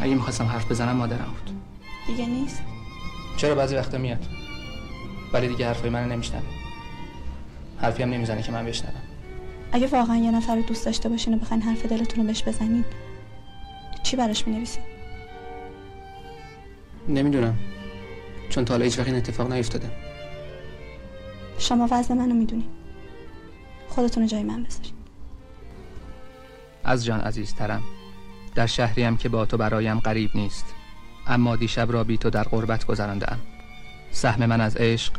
اگه 0.00 0.14
می‌خواستم 0.14 0.44
حرف 0.44 0.70
بزنم 0.70 0.96
مادرم 0.96 1.34
بود. 1.44 1.50
دیگه 2.06 2.26
نیست؟ 2.26 2.62
چرا 3.36 3.54
بعضی 3.54 3.76
وقتا 3.76 3.98
میاد؟ 3.98 4.26
ولی 5.32 5.48
دیگه 5.48 5.66
حرفای 5.66 5.90
منو 5.90 6.12
نمیشنوه. 6.12 6.42
حرفی 7.80 8.02
هم 8.02 8.10
نمی‌زنه 8.10 8.42
که 8.42 8.52
من 8.52 8.66
بشنوم. 8.66 9.02
اگه 9.72 9.86
واقعا 9.86 10.16
یه 10.16 10.30
نفر 10.30 10.56
رو 10.56 10.62
دوست 10.62 10.84
داشته 10.84 11.08
باشین 11.08 11.34
و 11.34 11.36
بخواین 11.36 11.62
حرف 11.62 11.86
دلتون 11.86 12.20
رو 12.20 12.26
بهش 12.26 12.44
بزنین 12.44 12.84
چی 14.02 14.16
براش 14.16 14.46
می‌نویسین؟ 14.46 14.82
نمی‌دونم. 17.08 17.58
چون 18.50 18.64
تا 18.64 18.74
حالا 18.74 18.84
هیچ 18.84 18.98
وقت 18.98 19.06
این 19.08 19.16
اتفاق 19.16 19.52
نیفتاده. 19.52 19.90
شما 21.58 21.88
وزن 21.90 22.18
منو 22.18 22.34
می‌دونین 22.34 22.68
خودتون 23.88 24.22
رو 24.22 24.28
جای 24.28 24.42
من 24.42 24.62
بذارین. 24.62 24.92
از 26.84 27.04
جان 27.04 27.20
عزیزترم. 27.20 27.82
در 28.60 28.66
شهریم 28.66 29.16
که 29.16 29.28
با 29.28 29.46
تو 29.46 29.56
برایم 29.56 30.00
قریب 30.00 30.30
نیست. 30.34 30.64
اما 31.26 31.56
دیشب 31.56 31.92
را 31.92 32.04
بی 32.04 32.18
تو 32.18 32.30
در 32.30 32.42
غربت 32.42 32.86
گذراندم 32.86 33.38
سهم 34.10 34.46
من 34.46 34.60
از 34.60 34.76
عشق 34.76 35.12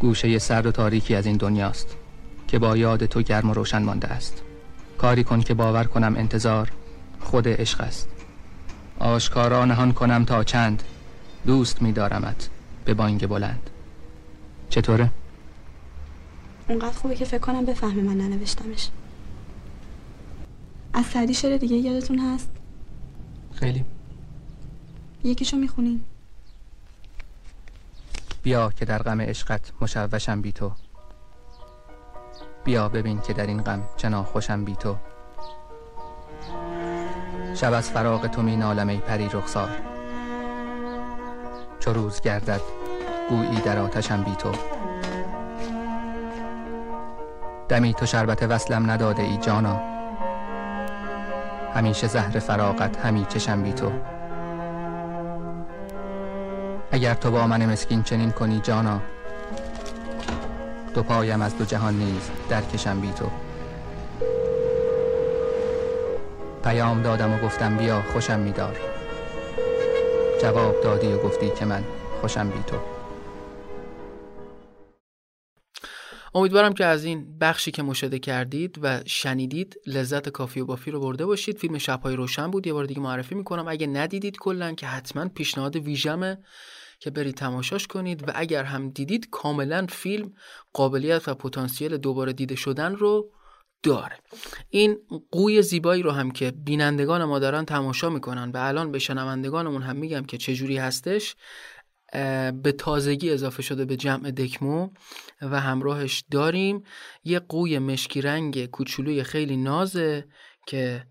گوشه 0.00 0.38
سرد 0.38 0.66
و 0.66 0.72
تاریکی 0.72 1.14
از 1.14 1.26
این 1.26 1.36
دنیاست 1.36 1.96
که 2.48 2.58
با 2.58 2.76
یاد 2.76 3.06
تو 3.06 3.22
گرم 3.22 3.50
و 3.50 3.54
روشن 3.54 3.82
مانده 3.82 4.08
است. 4.08 4.42
کاری 4.98 5.24
کن 5.24 5.40
که 5.40 5.54
باور 5.54 5.84
کنم 5.84 6.14
انتظار 6.16 6.70
خود 7.20 7.48
عشق 7.48 7.80
است. 7.80 8.08
آشکارا 8.98 9.64
نهان 9.64 9.92
کنم 9.92 10.24
تا 10.24 10.44
چند. 10.44 10.82
دوست 11.46 11.82
می‌دارمت 11.82 12.48
به 12.84 12.94
بانگ 12.94 13.26
بلند. 13.26 13.70
چطوره؟ 14.70 15.10
اونقدر 16.68 16.92
خوبه 16.92 17.14
که 17.14 17.24
فکر 17.24 17.38
کنم 17.38 17.64
بفهمه 17.64 18.02
من 18.02 18.16
ننوشتمش. 18.16 18.88
از 20.94 21.06
سعدی 21.06 21.34
شعر 21.34 21.56
دیگه 21.56 21.76
یادتون 21.76 22.18
هست؟ 22.18 22.55
خیلی. 23.60 23.84
یکیشو 25.24 25.56
می‌خونین 25.56 26.04
بیا 28.42 28.70
که 28.70 28.84
در 28.84 29.02
غم 29.02 29.20
عشقت 29.20 29.72
مشوشم 29.80 30.40
بی 30.40 30.52
تو. 30.52 30.72
بیا 32.64 32.88
ببین 32.88 33.20
که 33.20 33.32
در 33.32 33.46
این 33.46 33.62
غم 33.62 33.82
چنا 33.96 34.22
خوشم 34.22 34.64
بی 34.64 34.76
تو. 34.76 34.96
شب 37.54 37.72
از 37.72 37.90
فراق 37.90 38.26
تو 38.26 38.42
می 38.42 38.56
نالم 38.56 38.88
ای 38.88 38.96
پری 38.96 39.28
رخسار. 39.28 39.68
چو 41.80 41.92
روز 41.92 42.20
گردد 42.20 42.60
گویی 43.28 43.60
در 43.60 43.78
آتشم 43.78 44.24
بی 44.24 44.34
تو. 44.34 44.52
دمی 47.68 47.94
تو 47.94 48.06
شربت 48.06 48.42
وصلم 48.42 48.90
نداده 48.90 49.22
ای 49.22 49.36
جانا. 49.36 49.95
همیشه 51.76 52.06
زهر 52.06 52.38
فراقت 52.38 52.98
همی 52.98 53.26
چشم 53.28 53.62
بی 53.62 53.72
تو. 53.72 53.92
اگر 56.92 57.14
تو 57.14 57.30
با 57.30 57.46
من 57.46 57.66
مسکین 57.66 58.02
چنین 58.02 58.30
کنی 58.30 58.60
جانا 58.60 59.00
دو 60.94 61.02
پایم 61.02 61.42
از 61.42 61.58
دو 61.58 61.64
جهان 61.64 61.94
نیز 61.94 62.30
در 62.48 62.62
کشم 62.62 63.00
بی 63.00 63.12
تو. 63.12 63.26
پیام 66.64 67.02
دادم 67.02 67.32
و 67.32 67.38
گفتم 67.38 67.76
بیا 67.76 68.02
خوشم 68.12 68.40
میدار. 68.40 68.76
جواب 70.42 70.80
دادی 70.80 71.12
و 71.12 71.18
گفتی 71.18 71.50
که 71.50 71.64
من 71.64 71.84
خوشم 72.20 72.48
بی 72.48 72.62
تو. 72.66 72.95
امیدوارم 76.36 76.72
که 76.72 76.84
از 76.84 77.04
این 77.04 77.38
بخشی 77.38 77.70
که 77.70 77.82
مشاهده 77.82 78.18
کردید 78.18 78.78
و 78.82 79.00
شنیدید 79.06 79.76
لذت 79.86 80.28
کافی 80.28 80.60
و 80.60 80.66
بافی 80.66 80.90
رو 80.90 81.00
برده 81.00 81.26
باشید. 81.26 81.58
فیلم 81.58 81.78
شبهای 81.78 82.16
روشن 82.16 82.50
بود 82.50 82.66
یه 82.66 82.72
بار 82.72 82.84
دیگه 82.84 83.00
معرفی 83.00 83.34
می‌کنم. 83.34 83.68
اگه 83.68 83.86
ندیدید 83.86 84.36
کلا 84.38 84.72
که 84.72 84.86
حتما 84.86 85.28
پیشنهاد 85.28 85.76
ویژمه 85.76 86.38
که 87.00 87.10
برید 87.10 87.34
تماشاش 87.34 87.86
کنید 87.86 88.28
و 88.28 88.32
اگر 88.34 88.64
هم 88.64 88.90
دیدید 88.90 89.28
کاملا 89.30 89.86
فیلم 89.88 90.32
قابلیت 90.72 91.28
و 91.28 91.34
پتانسیل 91.34 91.96
دوباره 91.96 92.32
دیده 92.32 92.54
شدن 92.54 92.94
رو 92.94 93.30
داره. 93.82 94.16
این 94.70 94.98
قوی 95.30 95.62
زیبایی 95.62 96.02
رو 96.02 96.10
هم 96.10 96.30
که 96.30 96.50
بینندگان 96.50 97.24
ما 97.24 97.38
دارن 97.38 97.64
تماشا 97.64 98.10
می‌کنن 98.10 98.50
و 98.50 98.56
الان 98.56 98.92
به 98.92 98.98
شنوندگانمون 98.98 99.82
هم 99.82 99.96
میگم 99.96 100.24
که 100.24 100.38
چجوری 100.38 100.76
هستش 100.76 101.36
به 102.62 102.74
تازگی 102.78 103.30
اضافه 103.30 103.62
شده 103.62 103.84
به 103.84 103.96
جمع 103.96 104.30
دکمو 104.30 104.88
و 105.42 105.60
همراهش 105.60 106.24
داریم. 106.30 106.82
یه 107.24 107.38
قوی 107.38 107.78
مشکی 107.78 108.20
رنگ 108.20 108.66
کوچولوی 108.66 109.22
خیلی 109.22 109.56
نازه 109.56 110.28
که 110.66 111.06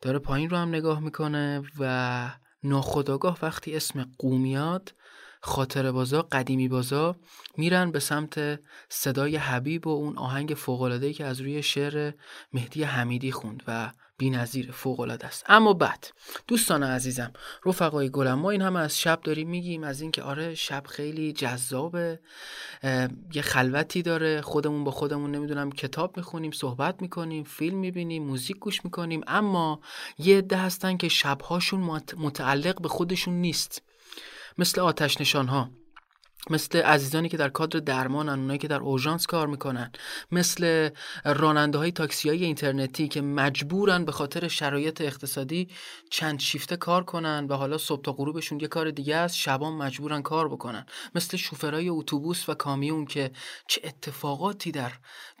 داره 0.00 0.18
پایین 0.18 0.50
رو 0.50 0.56
هم 0.56 0.68
نگاه 0.68 1.00
می‌کنه 1.00 1.62
و 1.78 2.30
ناخداگاه 2.62 3.38
وقتی 3.42 3.76
اسم 3.76 4.10
قو 4.18 4.38
میاد 4.38 4.94
خاطر 5.42 5.92
بازا 5.92 6.22
قدیمی 6.22 6.68
بازا 6.68 7.16
میرن 7.56 7.90
به 7.90 8.00
سمت 8.00 8.60
صدای 8.88 9.36
حبیب 9.36 9.86
و 9.86 9.90
اون 9.90 10.18
آهنگ 10.18 10.54
فوق‌العاده‌ای 10.56 11.12
که 11.12 11.24
از 11.24 11.40
روی 11.40 11.62
شعر 11.62 12.12
مهدی 12.52 12.82
حمیدی 12.82 13.32
خوند 13.32 13.62
و 13.66 13.92
بی‌نظیر 14.20 14.72
فوق‌العاده 14.72 15.26
است. 15.26 15.44
اما 15.48 15.72
بعد 15.72 16.06
دوستان 16.48 16.82
عزیزم 16.82 17.32
رفقای 17.64 18.10
گلم 18.10 18.34
ما 18.34 18.50
این 18.50 18.62
همه 18.62 18.80
از 18.80 19.00
شب 19.00 19.20
داریم 19.24 19.48
میگیم 19.48 19.84
از 19.84 20.00
اینکه 20.00 20.22
آره 20.22 20.54
شب 20.54 20.82
خیلی 20.86 21.32
جذابه 21.32 22.20
یه 23.34 23.42
خلوتی 23.42 24.02
داره 24.02 24.40
خودمون 24.40 24.84
با 24.84 24.90
خودمون 24.90 25.30
نمی‌دونم 25.30 25.72
کتاب 25.72 26.16
می‌خونیم 26.16 26.50
صحبت 26.50 27.02
می‌کنیم 27.02 27.44
فیلم 27.44 27.78
می‌بینیم 27.78 28.24
موزیک 28.24 28.56
گوش 28.56 28.84
می‌کنیم 28.84 29.20
اما 29.26 29.80
یه 30.18 30.38
عده 30.38 30.56
هستن 30.56 30.96
که 30.96 31.08
شبهاشون 31.08 31.80
متعلق 32.16 32.82
به 32.82 32.88
خودشون 32.88 33.34
نیست. 33.34 33.82
مثل 34.58 34.80
آتش 34.80 35.20
نشان 35.20 35.48
ها 35.48 35.70
مثل 36.50 36.78
عزیزانی 36.78 37.28
که 37.28 37.36
در 37.36 37.48
کادر 37.48 37.80
درمانن 37.80 38.38
اونایی 38.38 38.58
که 38.58 38.68
در 38.68 38.80
اورژانس 38.80 39.26
کار 39.26 39.46
می‌کنن. 39.46 39.92
مثل 40.32 40.90
راننده 41.24 41.78
های 41.78 41.92
تاکسی 41.92 42.28
های 42.28 42.44
اینترنتی 42.44 43.08
که 43.08 43.20
مجبورن 43.20 44.04
به 44.04 44.12
خاطر 44.12 44.48
شرایط 44.48 45.00
اقتصادی 45.00 45.68
چند 46.10 46.40
شیفته 46.40 46.76
کار 46.76 47.04
کنن 47.04 47.46
و 47.48 47.54
حالا 47.54 47.78
صبح 47.78 48.02
تا 48.02 48.12
غروبشون 48.12 48.60
یه 48.60 48.68
کار 48.68 48.90
دیگه 48.90 49.16
است 49.16 49.36
شبان 49.36 49.72
مجبورن 49.72 50.22
کار 50.22 50.48
بکنن. 50.48 50.86
مثل 51.14 51.36
شوفرهای 51.36 51.88
اتوبوس 51.88 52.48
و 52.48 52.54
کامیون 52.54 53.06
که 53.06 53.30
چه 53.66 53.80
اتفاقاتی 53.84 54.72
در 54.72 54.92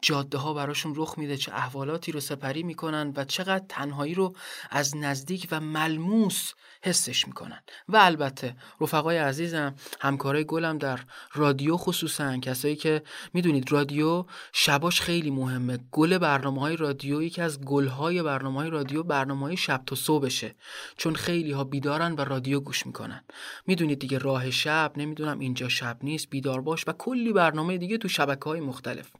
جاده 0.02 0.38
ها 0.38 0.54
براشون 0.54 0.92
رخ 0.96 1.14
میده 1.18 1.36
چه 1.36 1.52
احوالاتی 1.54 2.12
رو 2.12 2.20
سپری 2.20 2.62
می‌کنن 2.62 3.12
و 3.16 3.24
چقدر 3.24 3.64
تنهایی 3.68 4.14
رو 4.14 4.34
از 4.70 4.96
نزدیک 4.96 5.48
و 5.50 5.60
ملموس 5.60 6.52
حسش 6.82 7.26
می‌کنن. 7.26 7.62
و 7.88 7.96
البته 7.96 8.56
رفقای 8.80 9.18
عزیزم 9.18 9.74
همکارای 10.00 10.44
گلم 10.44 10.78
در 10.78 11.00
رادیو 11.34 11.76
خصوصا 11.76 12.36
کسایی 12.36 12.76
که 12.76 13.02
می‌دونید 13.34 13.72
رادیو 13.72 14.24
شباش 14.52 15.00
خیلی 15.00 15.30
مهمه. 15.30 15.78
گل 15.92 16.18
برنامه 16.18 16.60
های 16.60 16.76
رادیو 16.76 17.22
یکی 17.22 17.42
از 17.42 17.60
گل 17.60 17.86
های 17.86 18.22
برنامه 18.22 18.60
های 18.60 18.70
رادیو 18.70 19.02
برنامه 19.02 19.46
های 19.46 19.56
شب 19.56 19.82
تا 19.86 19.96
صبحشه 19.96 20.54
چون 20.96 21.14
خیلی 21.14 21.52
ها 21.52 21.64
بیدارن 21.64 22.12
و 22.12 22.20
رادیو 22.20 22.60
گوش 22.60 22.86
می‌کنن. 22.86 23.24
می‌دونید 23.66 23.98
دیگه 23.98 24.18
راه 24.18 24.50
شب 24.50 24.92
نمی‌دونم 24.96 25.38
اینجا 25.38 25.68
شب 25.68 25.98
نیست 26.02 26.30
بیدار 26.30 26.60
باش 26.60 26.84
و 26.88 26.92
کلی 26.92 27.32
برنامه 27.32 27.78
دیگه 27.78 27.98
تو 27.98 28.08
شبکه 28.08 28.44
های 28.44 28.60
مختلف. 28.60 29.10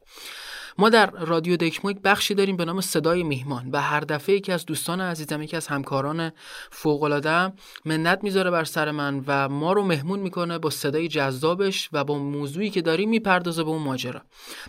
ما 0.81 0.89
در 0.89 1.09
رادیو 1.09 1.57
دکمو 1.57 1.91
یک 1.91 2.01
بخشی 2.03 2.33
داریم 2.33 2.57
به 2.57 2.65
نام 2.65 2.81
صدای 2.81 3.23
میهمان 3.23 3.69
و 3.71 3.81
هر 3.81 3.99
دفعه 3.99 4.35
یکی 4.35 4.51
از 4.51 4.65
دوستان 4.65 5.01
عزیزم 5.01 5.41
یکی 5.41 5.57
از 5.57 5.67
همکاران 5.67 6.31
فوق 6.71 7.03
العاده 7.03 7.53
منت 7.85 8.19
می‌ذاره 8.23 8.51
بر 8.51 8.63
سر 8.63 8.91
من 8.91 9.23
و 9.27 9.49
ما 9.49 9.73
رو 9.73 9.83
مهمون 9.83 10.19
می‌کنه 10.19 10.59
با 10.59 10.69
صدای 10.69 11.07
جذابش 11.07 11.89
و 11.93 12.03
با 12.03 12.17
موضوعی 12.17 12.69
که 12.69 12.81
داریم 12.81 13.09
می‌پردازه 13.09 13.63
به 13.63 13.69
اون 13.69 13.81
ماجرا. 13.81 14.21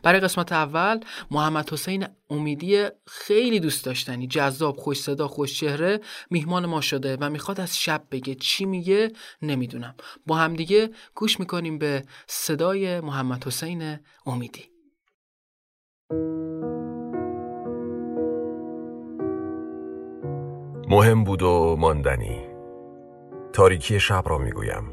برای 0.03 0.21
قسمت 0.21 0.53
اول 0.53 1.01
محمد 1.31 1.73
حسین 1.73 2.07
امیدی 2.31 2.87
خیلی 3.07 3.61
دوست 3.61 3.85
داشتنی. 3.85 4.27
جذاب 4.27 4.77
خوش 4.77 5.01
صدا 5.01 5.29
خوش 5.29 5.61
چهره 5.61 6.01
میهمان 6.31 6.67
ما 6.67 6.81
شده 6.81 7.17
و 7.21 7.31
می‌خواد 7.31 7.61
از 7.61 7.79
شب 7.79 8.03
بگه. 8.11 8.35
چی 8.35 8.65
میگه؟ 8.65 9.13
نمی‌دونم. 9.43 9.95
با 10.27 10.37
همدیگه 10.37 10.91
گوش 11.15 11.41
می‌کنیم 11.41 11.79
به 11.79 12.05
صدای 12.27 13.01
محمد 13.01 13.47
حسین 13.47 13.99
امیدی. 14.27 14.72
مهم 20.89 21.25
بود 21.25 21.43
و 21.43 21.77
ماندنی. 21.79 22.41
تاریکی 23.53 24.01
شب 24.01 24.25
را 24.27 24.39
می‌گویم. 24.39 24.85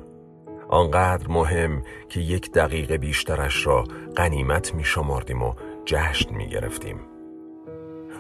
آنقدر 0.70 1.28
مهم 1.28 1.84
که 2.10 2.20
یک 2.20 2.52
دقیقه 2.52 2.98
بیشترش 2.98 3.68
را 3.68 3.84
غنیمت 4.18 4.74
می 4.74 4.84
شماردیم 4.84 5.42
و 5.42 5.54
جشن 5.86 6.36
می 6.36 6.48
گرفتیم 6.48 7.00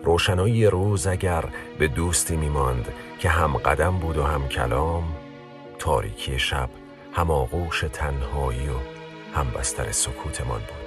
روشنایی 0.03 0.65
روز 0.65 1.07
اگر 1.07 1.45
به 1.79 1.88
دوستی 1.88 2.38
می 2.38 2.49
ماند 2.49 2.93
که 3.19 3.29
هم 3.29 3.57
قدم 3.57 3.97
بود 3.97 4.17
و 4.17 4.23
هم 4.23 4.47
کلام 4.47 5.03
تاریکی 5.79 6.39
شب 6.39 6.69
هم 7.13 7.31
آغوش 7.31 7.85
تنهایی 7.93 8.69
و 8.69 8.75
هم 9.33 9.47
بستر 9.55 9.91
سکوتمان 9.91 10.59
بود. 10.59 10.78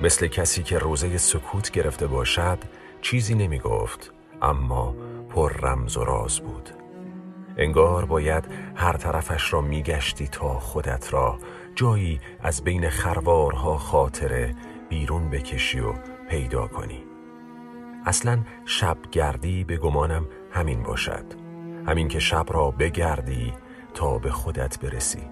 مثل 0.00 0.26
کسی 0.26 0.62
که 0.62 0.78
روزه 0.78 1.18
سکوت 1.18 1.70
گرفته 1.70 2.06
باشد 2.06 2.58
چیزی 3.02 3.34
نمی 3.34 3.58
گفت 3.58 4.12
اما 4.42 4.94
پر 5.30 5.52
رمز 5.52 5.96
و 5.96 6.04
راز 6.04 6.40
بود. 6.40 6.70
انگار 7.56 8.04
باید 8.04 8.44
هر 8.74 8.96
طرفش 8.96 9.52
را 9.52 9.60
میگشتی 9.60 10.28
تا 10.28 10.58
خودت 10.58 11.12
را 11.12 11.38
جایی 11.74 12.20
از 12.40 12.64
بین 12.64 12.90
خروارها 12.90 13.76
خاطره 13.76 14.54
بیرون 14.88 15.30
بکشی 15.30 15.80
و 15.80 15.92
پیدا 16.30 16.66
کنی. 16.66 17.04
اصلا 18.06 18.38
شبگردی 18.64 19.64
به 19.64 19.76
گمانم 19.76 20.26
همین 20.50 20.82
باشد. 20.82 21.24
همین 21.86 22.08
که 22.08 22.18
شب 22.18 22.46
را 22.48 22.70
بگردی 22.70 23.52
تا 23.94 24.18
به 24.18 24.30
خودت 24.30 24.80
برسی. 24.80 25.22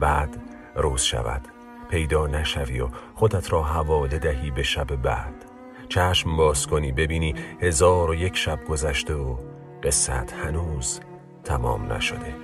بعد 0.00 0.42
روز 0.76 1.02
شود. 1.02 1.57
پیدا 1.90 2.26
نشوی 2.26 2.80
و 2.80 2.88
خودت 3.14 3.52
را 3.52 3.62
حواله 3.62 4.18
دهی 4.18 4.50
به 4.50 4.62
شب 4.62 4.96
بعد. 4.96 5.44
چشم 5.88 6.36
باز 6.36 6.66
کنی 6.66 6.92
ببینی 6.92 7.34
هزار 7.60 8.10
و 8.10 8.14
یک 8.14 8.36
شب 8.36 8.64
گذشته 8.64 9.14
و 9.14 9.36
قصت 9.82 10.32
هنوز 10.32 11.00
تمام 11.44 11.92
نشده. 11.92 12.34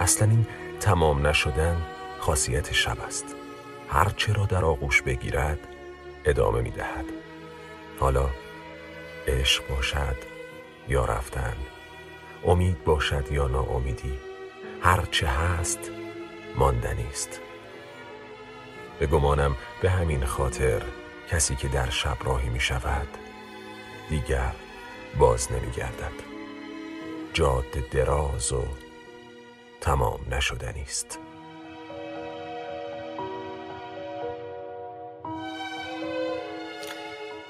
اصلا 0.00 0.30
این 0.30 0.46
تمام 0.80 1.26
نشدن 1.26 1.76
خاصیت 2.18 2.72
شب 2.72 3.00
است. 3.06 3.34
هرچه 3.88 4.32
را 4.32 4.46
در 4.46 4.64
آغوش 4.64 5.02
بگیرد 5.02 5.58
ادامه 6.24 6.60
می 6.60 6.70
دهد 6.70 7.04
حالا 8.00 8.30
عشق 9.26 9.68
باشد 9.68 10.16
یا 10.88 11.04
رفتن 11.04 11.56
امید 12.46 12.84
باشد 12.84 13.32
یا 13.32 13.46
ناامیدی 13.48 14.18
هرچه 14.82 15.26
هست 15.26 15.90
ماندنی 16.56 17.06
است. 17.10 17.40
به 18.98 19.06
گمانم 19.06 19.56
به 19.82 19.90
همین 19.90 20.24
خاطر 20.24 20.82
کسی 21.30 21.56
که 21.56 21.68
در 21.68 21.90
شب 21.90 22.16
راهی 22.24 22.48
می 22.48 22.60
شود 22.60 23.08
دیگر 24.08 24.52
باز 25.18 25.52
نمی 25.52 25.70
گردد 25.70 26.12
جاده 27.32 27.84
دراز 27.90 28.52
و 28.52 28.64
تمام 29.80 30.20
نشدنی 30.30 30.82
است. 30.82 31.18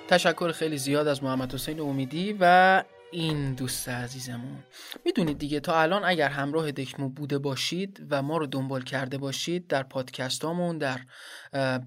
تشکر 0.08 0.52
خیلی 0.52 0.78
زیاد 0.78 1.08
از 1.08 1.22
محمد 1.22 1.54
حسین 1.54 1.80
امیدی 1.80 2.36
و 2.40 2.84
این 3.10 3.54
دوست 3.54 3.88
عزیزمون. 3.88 4.58
می‌دونید 5.04 5.38
دیگه 5.38 5.60
تا 5.60 5.80
الان 5.80 6.04
اگر 6.04 6.28
همراه 6.28 6.72
دکمو 6.72 7.08
بوده 7.08 7.38
باشید 7.38 8.06
و 8.10 8.22
ما 8.22 8.36
رو 8.36 8.46
دنبال 8.46 8.82
کرده 8.82 9.18
باشید 9.18 9.66
در 9.66 9.82
پادکستامون 9.82 10.78
در 10.78 11.00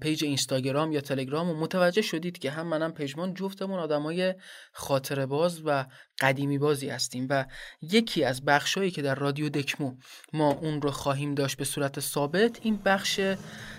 پیج 0.00 0.24
اینستاگرام 0.24 0.92
یا 0.92 1.00
تلگرام 1.00 1.50
و 1.50 1.54
متوجه 1.54 2.02
شدید 2.02 2.38
که 2.38 2.50
هم 2.50 2.66
منم 2.66 2.92
پژمان 2.92 3.34
جفتمون 3.34 3.78
آدمای 3.78 4.34
خاطره 4.72 5.26
باز 5.26 5.60
و 5.64 5.86
قدیمی 6.20 6.58
بازی 6.58 6.88
هستیم 6.88 7.26
و 7.30 7.44
یکی 7.82 8.24
از 8.24 8.44
بخشهایی 8.44 8.90
که 8.90 9.02
در 9.02 9.14
رادیو 9.14 9.48
دکمو 9.48 9.94
ما 10.32 10.50
اون 10.52 10.82
رو 10.82 10.90
خواهیم 10.90 11.34
داشت 11.34 11.56
به 11.56 11.64
صورت 11.64 12.00
ثابت 12.00 12.58
این 12.62 12.76
بخش 12.76 13.20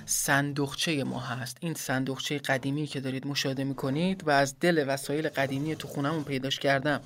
صندوقچه 0.06 1.04
ما 1.04 1.20
هست. 1.20 1.58
این 1.60 1.74
صندوقچه 1.74 2.38
قدیمی 2.40 2.88
که 2.88 3.00
دارید 3.00 3.28
مشاهده 3.28 3.64
می‌کنید 3.64 4.28
و 4.28 4.30
از 4.30 4.60
دل 4.60 4.86
وسایل 4.88 5.30
قدیمی 5.30 5.76
تو 5.76 5.88
خونمون 5.88 6.24
پیداش 6.24 6.60
کردم 6.60 7.02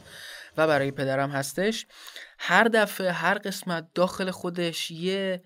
و 0.58 0.68
برای 0.68 0.92
پدرم 0.92 1.30
هستش. 1.30 1.86
هر 2.40 2.64
دفعه 2.64 3.12
هر 3.12 3.38
قسمت 3.38 3.88
داخل 3.96 4.32
خودش 4.32 4.92
یه 4.92 5.44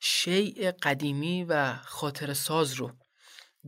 شیء 0.00 0.72
قدیمی 0.82 1.44
و 1.44 1.74
خاطر 1.76 2.34
ساز 2.34 2.72
رو 2.72 2.92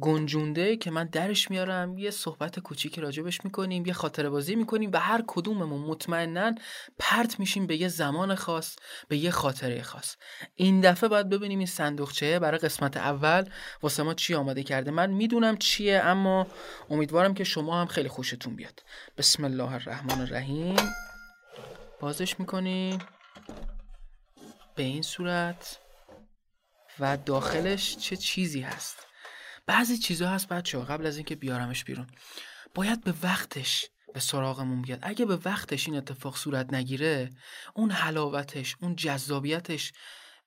گنجونده 0.00 0.76
که 0.76 0.90
من 0.90 1.04
درش 1.04 1.50
میارم 1.50 1.98
یه 1.98 2.10
صحبت 2.10 2.60
کوچیکی 2.60 3.00
راجبش 3.00 3.44
می‌کنیم 3.44 3.86
یه 3.86 3.92
خاطر 3.92 4.28
بازی 4.30 4.54
می‌کنیم 4.54 4.90
و 4.92 4.96
هر 5.00 5.24
کدوممون 5.26 5.80
مطمئنا 5.80 6.54
پرت 6.98 7.40
میشیم 7.40 7.66
به 7.66 7.76
یه 7.76 7.88
زمان 7.88 8.34
خاص 8.34 8.76
به 9.08 9.16
یه 9.16 9.30
خاطره 9.30 9.82
خاص. 9.82 10.16
این 10.54 10.80
دفعه 10.80 11.08
باید 11.08 11.28
ببینیم 11.28 11.58
این 11.58 11.66
صندوقچه 11.66 12.38
برای 12.38 12.58
قسمت 12.58 12.96
اول 12.96 13.48
واسه 13.82 14.02
ما 14.02 14.14
چی 14.14 14.34
آماده 14.34 14.62
کرده. 14.62 14.90
من 14.90 15.10
می‌دونم 15.10 15.56
چیه 15.56 15.98
اما 15.98 16.46
امیدوارم 16.90 17.34
که 17.34 17.44
شما 17.44 17.80
هم 17.80 17.86
خیلی 17.86 18.08
خوشتون 18.08 18.56
بیاد. 18.56 18.82
بسم 19.16 19.44
الله 19.44 19.72
الرحمن 19.72 20.20
الرحیم. 20.20 20.76
بازش 22.00 22.40
می‌کنیم. 22.40 22.98
به 24.74 24.82
این 24.82 25.02
صورت. 25.02 25.78
و 27.00 27.16
داخلش 27.16 27.96
چه 27.96 28.16
چیزی 28.16 28.60
هست؟ 28.60 29.06
بعضی 29.66 29.98
چیزها 29.98 30.28
هست 30.28 30.48
بچه 30.48 30.78
قبل 30.78 31.06
از 31.06 31.16
اینکه 31.16 31.36
بیارمش 31.36 31.84
بیرون. 31.84 32.06
باید 32.74 33.04
به 33.04 33.14
وقتش 33.22 33.86
به 34.14 34.20
سراغمون 34.20 34.82
بیاد. 34.82 34.98
اگه 35.02 35.24
به 35.24 35.38
وقتش 35.44 35.88
این 35.88 35.96
اتفاق 35.96 36.36
صورت 36.36 36.72
نگیره 36.74 37.30
اون 37.74 37.90
حلاوتش 37.90 38.76
اون 38.80 38.96
جذابیتش 38.96 39.92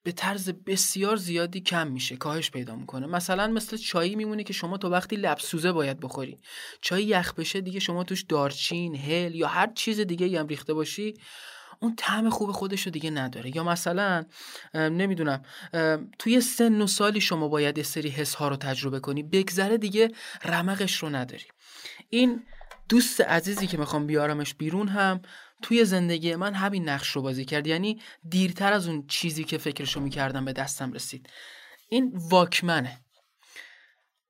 به 0.03 0.11
طرز 0.11 0.49
بسیار 0.49 1.15
زیادی 1.15 1.61
کم 1.61 1.87
میشه 1.87 2.17
کاهش 2.17 2.51
پیدا 2.51 2.75
می‌کنه. 2.75 3.07
مثلا 3.07 3.47
مثل 3.47 3.77
چایی 3.77 4.15
میمونه 4.15 4.43
که 4.43 4.53
شما 4.53 4.77
تو 4.77 4.89
وقتی 4.89 5.15
لبسوزه 5.15 5.71
باید 5.71 5.99
بخوری. 5.99 6.37
چای 6.81 7.03
یخ 7.03 7.33
بشه 7.33 7.61
دیگه 7.61 7.79
شما 7.79 8.03
توش 8.03 8.23
دارچین 8.23 8.95
هل 8.95 9.35
یا 9.35 9.47
هر 9.47 9.73
چیز 9.73 9.99
دیگه 9.99 10.39
هم 10.39 10.47
ریخته 10.47 10.73
باشی 10.73 11.13
اون 11.79 11.95
طعم 11.95 12.29
خوب 12.29 12.51
خودش 12.51 12.81
رو 12.81 12.91
دیگه 12.91 13.09
نداره. 13.09 13.55
یا 13.55 13.63
مثلا 13.63 14.25
نمی‌دونم 14.73 15.43
توی 16.19 16.41
سن 16.41 16.81
و 16.81 16.87
سالی 16.87 17.21
شما 17.21 17.47
باید 17.47 17.81
سری 17.81 18.09
حس 18.09 18.35
ها 18.35 18.47
رو 18.47 18.55
تجربه 18.55 18.99
کنی 18.99 19.23
بگذره 19.23 19.77
دیگه 19.77 20.11
رمقش 20.45 20.95
رو 20.95 21.09
نداری. 21.09 21.45
این 22.09 22.43
دوست 22.89 23.21
عزیزی 23.21 23.67
که 23.67 23.77
می‌خوام 23.77 24.07
بیارمش 24.07 24.53
بیرون 24.53 24.87
هم 24.87 25.21
توی 25.61 25.85
زندگی 25.85 26.35
من 26.35 26.53
همین 26.53 26.89
نقش 26.89 27.09
رو 27.09 27.21
بازی 27.21 27.45
کرد. 27.45 27.67
یعنی 27.67 28.01
دیرتر 28.29 28.73
از 28.73 28.87
اون 28.87 29.07
چیزی 29.07 29.43
که 29.43 29.57
فکرشو 29.57 29.99
می‌کردم 29.99 30.45
به 30.45 30.53
دستم 30.53 30.93
رسید. 30.93 31.29
این 31.89 32.11
واکمنه. 32.15 32.99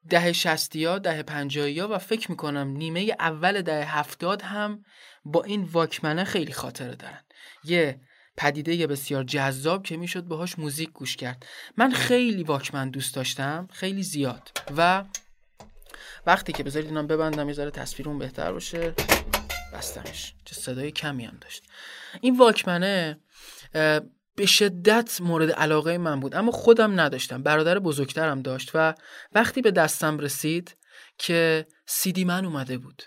دهه 0.09 0.31
شستی 0.31 0.85
ها 0.85 0.99
دهه 0.99 1.23
پنجایی 1.23 1.79
ها 1.79 1.87
و 1.87 1.97
فکر 1.97 2.31
می‌کنم 2.31 2.67
نیمه 2.67 3.15
اول 3.19 3.61
دهه 3.61 3.97
هفتاد 3.97 4.41
هم 4.41 4.83
با 5.25 5.43
این 5.43 5.63
واکمنه 5.63 6.23
خیلی 6.23 6.53
خاطره 6.53 6.95
دارن. 6.95 7.24
یه 7.63 8.01
پدیده 8.37 8.87
بسیار 8.87 9.23
جذاب 9.23 9.83
که 9.83 9.97
می‌شد 9.97 10.23
باهاش 10.23 10.59
موزیک 10.59 10.89
گوش 10.89 11.15
کرد. 11.15 11.45
من 11.77 11.91
خیلی 11.91 12.43
واکمن 12.43 12.89
دوست 12.89 13.15
داشتم 13.15 13.67
خیلی 13.71 14.03
زیاد. 14.03 14.51
و 14.77 15.03
وقتی 16.25 16.53
که 16.53 16.63
بذارید 16.63 16.87
اینم 16.87 17.07
ببندم 17.07 17.47
یه 17.47 17.53
ذره 17.53 17.71
تصویرون 17.71 18.19
بهتر 18.19 18.51
باشه. 18.51 18.93
بستمش 19.73 20.33
چه 20.45 20.55
صدای 20.55 20.91
کمی 20.91 21.25
هم 21.25 21.37
داشت. 21.41 21.63
این 22.21 22.37
واکمنه 22.37 23.19
به 24.35 24.45
شدت 24.45 25.21
مورد 25.21 25.51
علاقه 25.51 25.97
من 25.97 26.19
بود. 26.19 26.35
اما 26.35 26.51
خودم 26.51 26.99
نداشتم. 26.99 27.43
برادر 27.43 27.79
بزرگترم 27.79 28.41
داشت. 28.41 28.71
و 28.73 28.93
وقتی 29.31 29.61
به 29.61 29.71
دستم 29.71 30.17
رسید 30.17 30.77
که 31.17 31.67
سیدی 31.85 32.25
من 32.25 32.45
اومده 32.45 32.77
بود. 32.77 33.03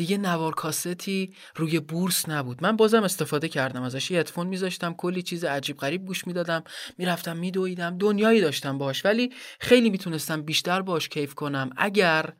دیگه 0.00 0.18
نوار 0.18 0.54
کاستی 0.54 1.34
روی 1.56 1.80
بورس 1.80 2.28
نبود. 2.28 2.62
من 2.62 2.76
بازم 2.76 3.02
استفاده 3.02 3.48
کردم 3.48 3.82
ازش 3.82 4.12
هدفون 4.12 4.46
میذاشتم 4.46 4.94
کلی 4.94 5.22
چیز 5.22 5.44
عجیب 5.44 5.76
غریب 5.76 6.06
گوش 6.06 6.26
می‌دادم 6.26 6.64
می‌رفتم 6.98 7.36
میدویدم 7.36 7.98
دنیایی 7.98 8.40
داشتم 8.40 8.78
باش 8.78 9.04
ولی 9.04 9.32
خیلی 9.60 9.90
می‌تونستم 9.90 10.42
بیشتر 10.42 10.82
باش 10.82 11.08
کیف 11.08 11.34
کنم 11.34 11.70
اگر 11.76 12.32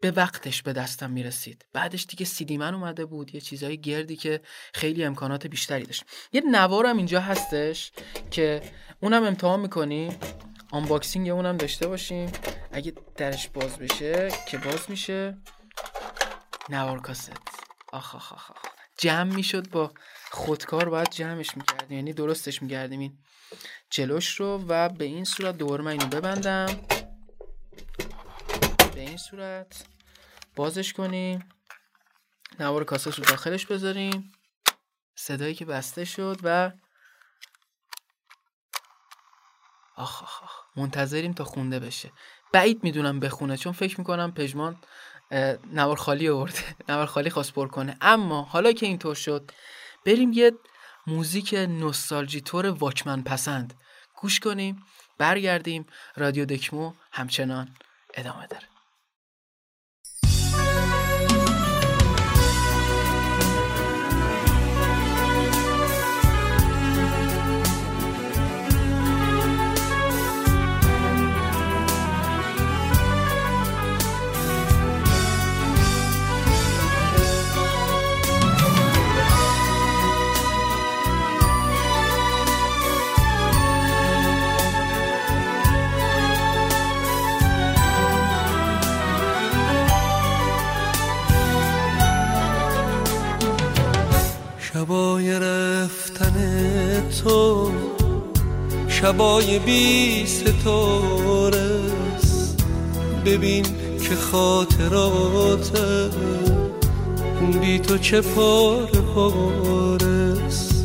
به 0.00 0.10
وقتش 0.10 0.62
به 0.62 0.72
دستم 0.72 1.10
می‌رسید. 1.10 1.66
بعدش 1.72 2.06
دیگه 2.06 2.24
سیدی 2.24 2.56
من 2.56 2.74
اومده 2.74 3.04
بود 3.04 3.34
یه 3.34 3.40
چیزای 3.40 3.80
گردی 3.80 4.16
که 4.16 4.40
خیلی 4.74 5.04
امکانات 5.04 5.46
بیشتری 5.46 5.84
داشت. 5.84 6.04
یه 6.32 6.42
نوارم 6.50 6.96
اینجا 6.96 7.20
هستش 7.20 7.92
که 8.30 8.62
اونم 9.00 9.24
امتحان 9.24 9.60
می‌کنیم. 9.60 10.16
آنباکسینگ 10.70 11.28
اونم 11.28 11.56
داشته 11.56 11.88
باشیم. 11.88 12.32
اگه 12.72 12.92
درش 13.16 13.48
باز 13.48 13.78
بشه 13.78 14.28
که 14.48 14.58
باز 14.58 14.90
میشه. 14.90 15.36
نوار 16.68 17.00
کاست. 17.00 17.32
آخ 17.92 18.14
آخ 18.14 18.32
آخ, 18.32 18.50
آخ. 18.50 18.56
جمع 18.98 19.34
می‌شد 19.34 19.70
با 19.70 19.92
خودکار 20.30 20.88
باید 20.88 21.10
جمعش 21.10 21.56
می‌کردیم. 21.56 21.96
یعنی 21.96 22.12
درستش 22.12 22.62
می‌کردیم 22.62 23.00
این 23.00 23.18
جلوش 23.90 24.40
رو 24.40 24.64
و 24.68 24.88
به 24.88 25.04
این 25.04 25.24
صورت 25.24 25.58
دوباره 25.58 25.84
من 25.84 25.90
اینو 25.90 26.06
ببندم. 26.06 26.66
به 28.94 29.00
این 29.00 29.16
صورت 29.16 29.86
بازش 30.56 30.92
کنیم. 30.92 31.48
نوار 32.60 32.84
کاسه 32.84 33.10
رو 33.10 33.24
داخلش 33.24 33.66
بذاریم. 33.66 34.32
صدایی 35.14 35.54
که 35.54 35.64
بسته 35.64 36.04
شد 36.04 36.40
و 36.42 36.70
آخ 39.96 40.22
آخ 40.22 40.42
آخ. 40.42 40.52
منتظریم 40.76 41.32
تا 41.32 41.44
خونده 41.44 41.80
بشه. 41.80 42.12
بعید 42.52 42.84
می‌دونم 42.84 43.20
بخونه 43.20 43.56
چون 43.56 43.72
فکر 43.72 44.00
می‌کنم 44.00 44.32
پژمان 44.32 44.76
نوار 45.72 45.96
خالی 45.96 46.28
آورده. 46.28 46.58
نوار 46.88 47.06
خالی 47.06 47.30
خواست 47.30 47.52
پر 47.52 47.68
کنه. 47.68 47.96
اما 48.00 48.42
حالا 48.42 48.72
که 48.72 48.86
اینطور 48.86 49.14
شد 49.14 49.50
بریم 50.06 50.32
یه 50.32 50.52
موزیک 51.06 51.54
نوستالژی 51.54 52.40
تور 52.40 52.66
واکمن 52.66 53.22
پسند. 53.22 53.74
گوش 54.20 54.40
کنیم 54.40 54.82
برگردیم. 55.18 55.86
رادیو 56.16 56.44
دکمو 56.44 56.92
همچنان 57.12 57.68
ادامه 58.14 58.46
داره. 58.46 58.71
شبای 94.82 95.38
رفتن 95.38 96.34
تو 97.24 97.70
شبای 98.88 99.58
بی 99.58 100.26
ستاره. 100.26 101.80
ببین 103.26 103.64
که 103.98 104.14
خاطرات 104.14 105.70
بی 107.60 107.78
تو 107.78 107.98
چه 107.98 108.20
پاره 108.20 110.06
است. 110.46 110.84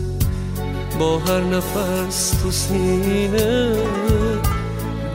با 0.99 1.19
هر 1.19 1.41
نفس 1.41 2.29
تو 2.29 2.51
سینه 2.51 3.75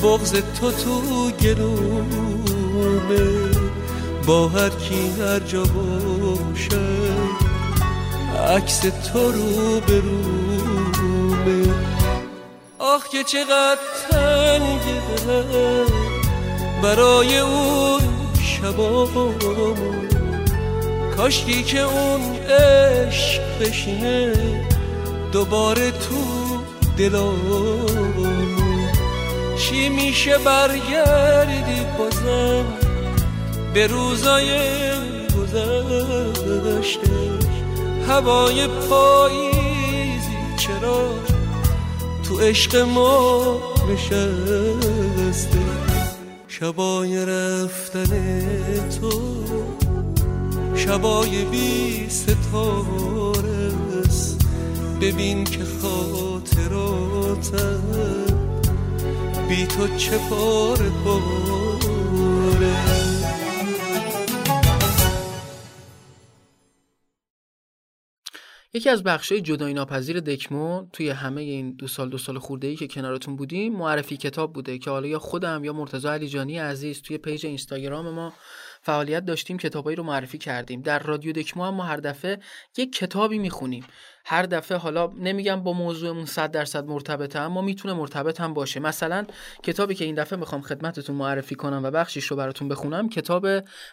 بغز 0.03 0.33
تو 0.33 0.71
تو 0.71 1.31
گلومه 1.31 2.83
با 4.27 4.49
هر 4.49 4.69
کی 4.69 5.11
هر 5.21 5.39
جا 5.39 5.63
باشه 5.63 7.42
عکس 8.43 8.81
تو 8.81 9.33
رو 9.33 9.81
به 9.81 10.01
رومه 10.01 11.75
آخ 12.79 13.09
که 13.09 13.25
چقدر 13.25 13.79
تنگه 14.11 15.27
دلم 15.27 15.87
برای 16.83 17.39
اون 17.39 18.01
شبامون 18.43 20.09
کاشکی 21.17 21.63
که 21.63 21.81
اون 21.81 22.37
عشق 22.37 23.43
بشینه. 23.61 24.33
دوباره 25.33 25.91
تو 25.91 26.25
دلامون 26.99 28.59
چی 29.59 29.89
میشه 29.89 30.39
برگردی 30.39 31.87
بازم؟ 31.99 32.65
به 33.75 33.87
روزای 33.87 34.51
گذشته. 35.37 37.42
هوای 38.13 38.67
پاییزی 38.67 40.37
چرا 40.57 41.11
تو 42.25 42.41
عشق 42.41 42.77
ما 42.77 43.59
نشسته 43.93 45.59
شبای 46.49 47.27
رفتن 47.27 48.13
تو 49.01 49.11
شبای 50.75 51.45
بی 51.45 52.07
ستاره 52.11 53.73
است. 54.07 54.47
ببین 55.01 55.45
که 55.45 55.61
خاطراتم 55.83 57.83
بی 59.49 59.67
تو 59.67 59.97
چه 59.97 60.19
پاره 60.31 60.91
پاره 61.05 61.72
یکی 68.75 68.91
از 68.91 69.03
بخشای 69.03 69.41
جدایی 69.41 69.75
ناپذیر 69.75 70.21
دکمو 70.21 70.87
توی 70.93 71.09
همه 71.11 71.43
این 71.43 71.73
دو 71.73 71.89
سال 71.89 72.11
دو 72.11 72.19
سال 72.19 72.39
خورده 72.39 72.67
ای 72.67 72.77
که 72.77 72.87
کنارتون 72.87 73.37
بودیم 73.37 73.73
معرفی 73.73 74.17
کتاب 74.17 74.53
بوده 74.53 74.79
که 74.79 74.91
حالا 74.91 75.07
یا 75.07 75.19
خودم 75.19 75.65
یا 75.65 75.73
مرتضی 75.73 76.09
علیجانی 76.09 76.59
عزیز 76.59 77.03
توی 77.03 77.19
پیج 77.19 77.47
اینستاگرام 77.47 78.11
ما 78.11 78.33
فعالیت 78.83 79.25
داشتیم 79.25 79.59
کتابایی 79.59 79.97
رو 79.97 80.03
معرفی 80.03 80.39
کردیم. 80.39 80.83
در 80.83 80.99
رادیو 80.99 81.33
دکمو 81.33 81.65
هم 81.65 81.75
ما 81.75 81.83
هر 81.83 81.97
دفعه 81.97 82.39
یک 82.77 82.93
کتابی 82.93 83.39
می‌خونیم. 83.39 83.85
هر 84.25 84.43
دفعه 84.43 84.79
حالا 84.79 85.07
نمیگم 85.07 85.63
با 85.63 85.73
موضوعمون 85.73 86.27
100 86.27 86.51
درصد 86.51 86.87
مرتبطه 86.87 87.39
اما 87.39 87.63
می‌تونه 87.63 87.95
مرتبط 87.95 88.41
هم 88.41 88.55
باشه. 88.55 88.81
مثلا 88.81 89.27
کتابی 89.63 89.95
که 89.95 90.05
این 90.05 90.15
دفعه 90.15 90.39
می‌خوام 90.39 90.63
خدمتتون 90.63 91.17
معرفی 91.17 91.55
کنم 91.55 91.81
و 91.85 91.91
بخشیش 91.91 92.27
رو 92.27 92.37
براتون 92.37 92.69
بخونم 92.69 93.09
کتاب 93.09 93.47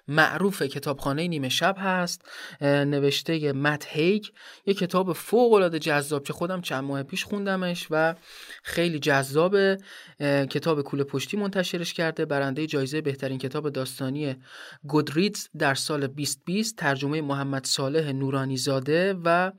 معروف 0.08 0.62
کتابخانه 0.62 1.28
نیمه 1.28 1.50
شب 1.50 1.76
هست 1.80 2.22
نوشته 2.62 3.54
مت 3.54 3.86
هیگ. 3.88 4.26
یه 4.66 4.74
کتاب 4.74 5.14
فوق 5.14 5.54
العاده 5.54 5.80
جذاب 5.80 6.24
که 6.24 6.34
خودم 6.34 6.62
چند 6.62 6.84
ماه 6.84 7.04
پیش 7.04 7.24
خوندمش 7.24 7.88
و 7.92 8.16
خیلی 8.64 9.00
جذابه 9.00 9.78
اه، 10.20 10.46
کتاب 10.46 10.82
کوله 10.82 11.04
پشتی 11.04 11.38
منتشرش 11.38 11.94
کرده. 11.94 12.26
برنده 12.26 12.68
جایزه 12.68 13.02
بهترین 13.02 13.38
کتاب 13.38 13.70
داستانی 13.70 14.36
گودریدز 14.84 15.48
در 15.58 15.76
سال 15.76 16.08
2020 16.08 16.76
ترجمه 16.76 17.22
محمد 17.22 17.66
صالح 17.66 18.12
نورانی 18.12 18.58
زاده 18.58 19.16
و 19.24 19.52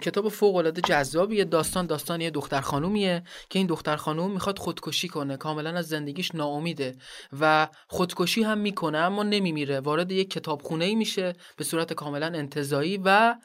کتاب 0.00 0.28
فوق 0.28 0.56
العاده 0.56 0.80
جذابیه. 0.80 1.44
داستان 1.44 1.86
داستان 1.86 2.20
یه 2.20 2.30
دختر 2.30 2.60
خانومیه 2.60 3.22
که 3.50 3.58
این 3.58 3.66
دختر 3.66 3.96
خانوم 3.96 4.30
می‌خواد 4.30 4.58
خودکشی 4.58 5.08
کنه. 5.08 5.36
کاملا 5.36 5.70
از 5.70 5.88
زندگیش 5.88 6.34
ناامیده 6.34 6.94
و 7.40 7.68
خودکشی 7.88 8.42
هم 8.42 8.58
می‌کنه 8.58 8.98
اما 8.98 9.22
نمیمیره. 9.22 9.80
وارد 9.80 10.12
یک 10.12 10.30
کتابخونه 10.30 10.84
ای 10.84 10.94
میشه 10.94 11.32
به 11.56 11.64
صورت 11.64 11.92
کاملا 11.92 12.26
انتزاعی 12.26 13.00
و 13.04 13.36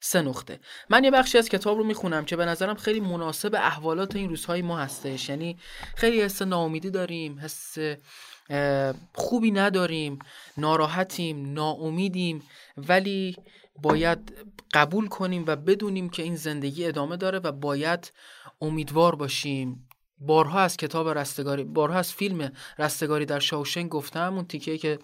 سه 0.00 0.22
نقطه. 0.22 0.60
من 0.90 1.04
یه 1.04 1.10
بخشی 1.10 1.38
از 1.38 1.48
کتاب 1.48 1.78
رو 1.78 1.84
می‌خونم 1.84 2.24
که 2.24 2.36
به 2.36 2.44
نظرم 2.44 2.74
خیلی 2.74 3.00
مناسب 3.00 3.54
احوالات 3.54 4.16
این 4.16 4.28
روزهای 4.28 4.62
ما 4.62 4.78
هستش. 4.78 5.28
یعنی 5.28 5.58
خیلی 5.96 6.22
حس 6.22 6.42
ناامیدی 6.42 6.90
داریم 6.90 7.38
حس 7.38 7.78
خوبی 9.14 9.50
نداریم 9.50 10.18
ناراحتیم 10.56 11.52
ناامیدیم 11.52 12.42
ولی 12.76 13.36
باید 13.82 14.32
قبول 14.74 15.08
کنیم 15.08 15.44
و 15.46 15.56
بدونیم 15.56 16.08
که 16.08 16.22
این 16.22 16.36
زندگی 16.36 16.86
ادامه 16.86 17.16
داره 17.16 17.38
و 17.38 17.52
باید 17.52 18.12
امیدوار 18.60 19.14
باشیم. 19.14 19.86
بارها 20.22 20.60
از 20.60 20.76
کتاب 20.76 21.08
رستگاری 21.08 21.64
بارها 21.64 21.98
از 21.98 22.12
فیلم 22.12 22.52
رستگاری 22.78 23.24
در 23.26 23.38
شاوشنگ 23.38 23.88
گفتم 23.88 24.34
اون 24.34 24.44
تیکه 24.44 24.78
که 24.78 24.98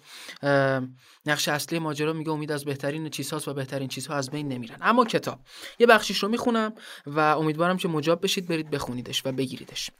نقش 1.25 1.47
اصلی 1.47 1.79
ماجرا 1.79 2.13
میگه 2.13 2.31
امید 2.31 2.51
از 2.51 2.65
بهترین 2.65 3.09
چیزهاست 3.09 3.47
و 3.47 3.53
بهترین 3.53 3.87
چیزها 3.87 4.15
از 4.15 4.29
بین 4.29 4.47
نمیرن. 4.47 4.77
اما 4.81 5.05
کتاب 5.05 5.39
یه 5.79 5.87
بخشیش 5.87 6.23
رو 6.23 6.29
می‌خونم 6.29 6.73
و 7.05 7.19
امیدوارم 7.19 7.77
که 7.77 7.87
مجاب 7.87 8.23
بشید 8.23 8.47
برید 8.47 8.69
بخونیدش 8.69 9.25
و 9.25 9.31
بگیریدش. 9.31 9.91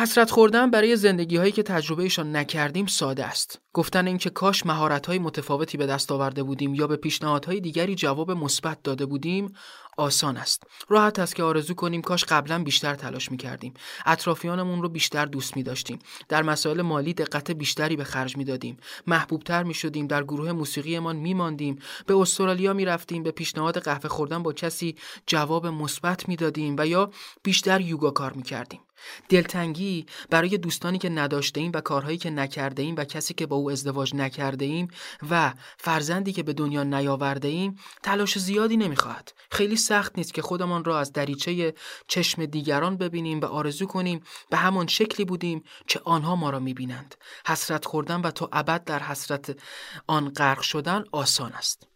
حسرت 0.00 0.30
خوردن 0.30 0.70
برای 0.70 0.96
زندگی 0.96 1.36
هایی 1.36 1.52
که 1.52 1.62
تجربهشان 1.62 2.36
نکردیم 2.36 2.86
ساده 2.86 3.24
است. 3.24 3.60
گفتن 3.72 4.06
اینکه 4.06 4.30
کاش 4.30 4.66
مهارت 4.66 5.06
های 5.06 5.18
متفاوتی 5.18 5.78
به 5.78 5.86
دست 5.86 6.12
آورده 6.12 6.42
بودیم 6.42 6.74
یا 6.74 6.86
به 6.86 6.96
پیشنهادهای 6.96 7.60
دیگری 7.60 7.94
جواب 7.94 8.30
مثبت 8.30 8.82
داده 8.82 9.06
بودیم 9.06 9.52
آسان 9.98 10.36
است. 10.36 10.62
راحت 10.88 11.18
است 11.18 11.34
که 11.34 11.42
آرزو 11.42 11.74
کنیم 11.74 12.02
کاش 12.02 12.24
قبلا 12.24 12.62
بیشتر 12.62 12.94
تلاش 12.94 13.30
می 13.30 13.36
کردیم. 13.36 13.74
اطرافیانمون 14.06 14.82
رو 14.82 14.88
بیشتر 14.88 15.24
دوست 15.24 15.56
می 15.56 15.62
داشتیم. 15.62 15.98
در 16.28 16.42
مسائل 16.42 16.82
مالی 16.82 17.14
دقت 17.14 17.50
بیشتری 17.50 17.96
به 17.96 18.04
خرج 18.04 18.36
می 18.36 18.44
دادیم. 18.44 18.76
محبوبتر 19.06 19.62
می 19.62 19.74
شدیم. 19.74 20.06
در 20.06 20.22
گروه 20.22 20.52
موسیقیمان 20.52 21.16
می 21.16 21.34
ماندیم. 21.34 21.78
به 22.06 22.16
استرالیا 22.16 22.72
می 22.72 22.84
رفتیم. 22.84 23.22
به 23.22 23.30
پیشنهاد 23.30 23.78
قهوه 23.78 24.08
خوردن 24.08 24.42
با 24.42 24.52
کسی 24.52 24.96
جواب 25.26 25.66
مثبت 25.66 26.28
می 26.28 26.36
دادیم 26.36 26.76
و 26.78 26.86
یا 26.86 27.10
بیشتر 27.42 27.80
یوگا 27.80 28.10
کار 28.10 28.32
می 28.32 28.42
کردیم. 28.42 28.80
دلتنگی 29.28 30.06
برای 30.30 30.58
دوستانی 30.58 30.98
که 30.98 31.08
نداشته 31.08 31.60
ایم 31.60 31.72
و 31.74 31.80
کارهایی 31.80 32.18
که 32.18 32.30
نکرده 32.30 32.82
ایم 32.82 32.94
و 32.98 33.04
کسی 33.04 33.34
که 33.34 33.46
با 33.46 33.56
او 33.56 33.70
ازدواج 33.70 34.14
نکرده 34.14 34.64
ایم 34.64 34.88
و 35.30 35.52
فرزندی 35.78 36.32
که 36.32 36.42
به 36.42 36.52
دنیا 36.52 36.82
نیاورده 36.82 37.48
ایم 37.48 37.76
تلاش 38.02 38.38
زیادی 38.38 38.76
نمی‌خواهد 38.76 39.32
خیلی 39.50 39.76
سخت 39.76 40.18
نیست 40.18 40.34
که 40.34 40.42
خودمان 40.42 40.84
را 40.84 40.98
از 40.98 41.12
دریچه 41.12 41.74
چشم 42.08 42.46
دیگران 42.46 42.96
ببینیم 42.96 43.40
و 43.40 43.44
آرزو 43.44 43.86
کنیم 43.86 44.20
به 44.50 44.56
همان 44.56 44.86
شکلی 44.86 45.24
بودیم 45.24 45.62
که 45.86 46.00
آنها 46.04 46.36
ما 46.36 46.50
را 46.50 46.58
می‌بینند 46.58 47.14
حسرت 47.46 47.84
خوردن 47.84 48.20
و 48.20 48.30
تو 48.30 48.48
ابد 48.52 48.84
در 48.84 48.98
حسرت 48.98 49.58
آن 50.06 50.28
غرق 50.28 50.60
شدن 50.60 51.04
آسان 51.12 51.52
است 51.52 51.86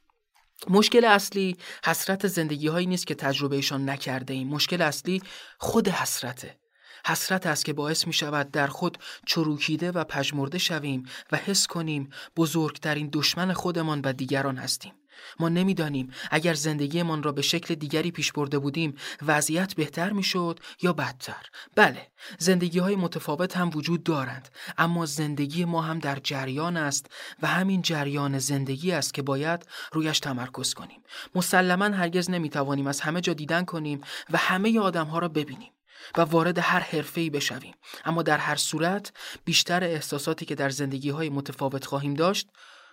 مشکل 0.70 1.04
اصلی 1.04 1.56
حسرت 1.84 2.26
زندگی 2.26 2.68
هایی 2.68 2.86
نیست 2.86 3.06
که 3.06 3.14
تجربهشان 3.14 3.90
نکرده 3.90 4.34
ایم. 4.34 4.48
مشکل 4.48 4.82
اصلی 4.82 5.22
خود 5.58 5.88
حسرته. 5.88 6.63
حسرت 7.06 7.46
است 7.46 7.64
که 7.64 7.72
باعث 7.72 8.06
می 8.06 8.12
شود 8.12 8.50
در 8.50 8.66
خود 8.66 8.98
چروکیده 9.26 9.90
و 9.90 10.04
پژمرده 10.04 10.58
شویم 10.58 11.02
و 11.32 11.36
حس 11.36 11.66
کنیم 11.66 12.10
بزرگترین 12.36 13.10
دشمن 13.12 13.52
خودمان 13.52 14.00
و 14.04 14.12
دیگران 14.12 14.56
هستیم. 14.56 14.92
ما 15.40 15.48
نمی‌دانیم 15.48 16.10
اگر 16.30 16.54
زندگیمان 16.54 17.22
را 17.22 17.32
به 17.32 17.42
شکل 17.42 17.74
دیگری 17.74 18.10
پیش 18.10 18.32
برده 18.32 18.58
بودیم 18.58 18.94
وضعیت 19.26 19.74
بهتر 19.74 20.10
می‌شد 20.10 20.60
یا 20.82 20.92
بدتر؟ 20.92 21.46
بله 21.76 22.06
زندگی 22.38 22.78
های 22.78 22.96
متفاوت 22.96 23.56
هم 23.56 23.70
وجود 23.74 24.02
دارند 24.02 24.48
اما 24.78 25.06
زندگی 25.06 25.64
ما 25.64 25.82
هم 25.82 25.98
در 25.98 26.18
جریان 26.22 26.76
است 26.76 27.06
و 27.42 27.46
همین 27.46 27.82
جریان 27.82 28.38
زندگی 28.38 28.92
است 28.92 29.14
که 29.14 29.22
باید 29.22 29.66
رویش 29.92 30.20
تمرکز 30.20 30.74
کنیم. 30.74 31.02
مسلما 31.34 31.84
هرگز 31.84 32.30
نمی‌توانیم 32.30 32.86
از 32.86 33.00
همه 33.00 33.20
جا 33.20 33.32
دیدن 33.32 33.64
کنیم 33.64 34.00
و 34.30 34.36
همه 34.38 34.80
آدم 34.80 35.06
ها 35.06 35.18
را 35.18 35.28
ببینیم. 35.28 35.73
و 36.16 36.20
وارد 36.20 36.58
هر 36.58 36.80
حرفه‌ای 36.80 37.30
بشویم. 37.30 37.74
اما 38.04 38.22
در 38.22 38.38
هر 38.38 38.56
صورت 38.56 39.12
بیشتر 39.44 39.84
احساساتی 39.84 40.44
که 40.44 40.54
در 40.54 40.70
زندگی 40.70 41.10
های 41.10 41.30
متفاوت 41.30 41.84
خواهیم 41.84 42.14
داشت 42.14 42.48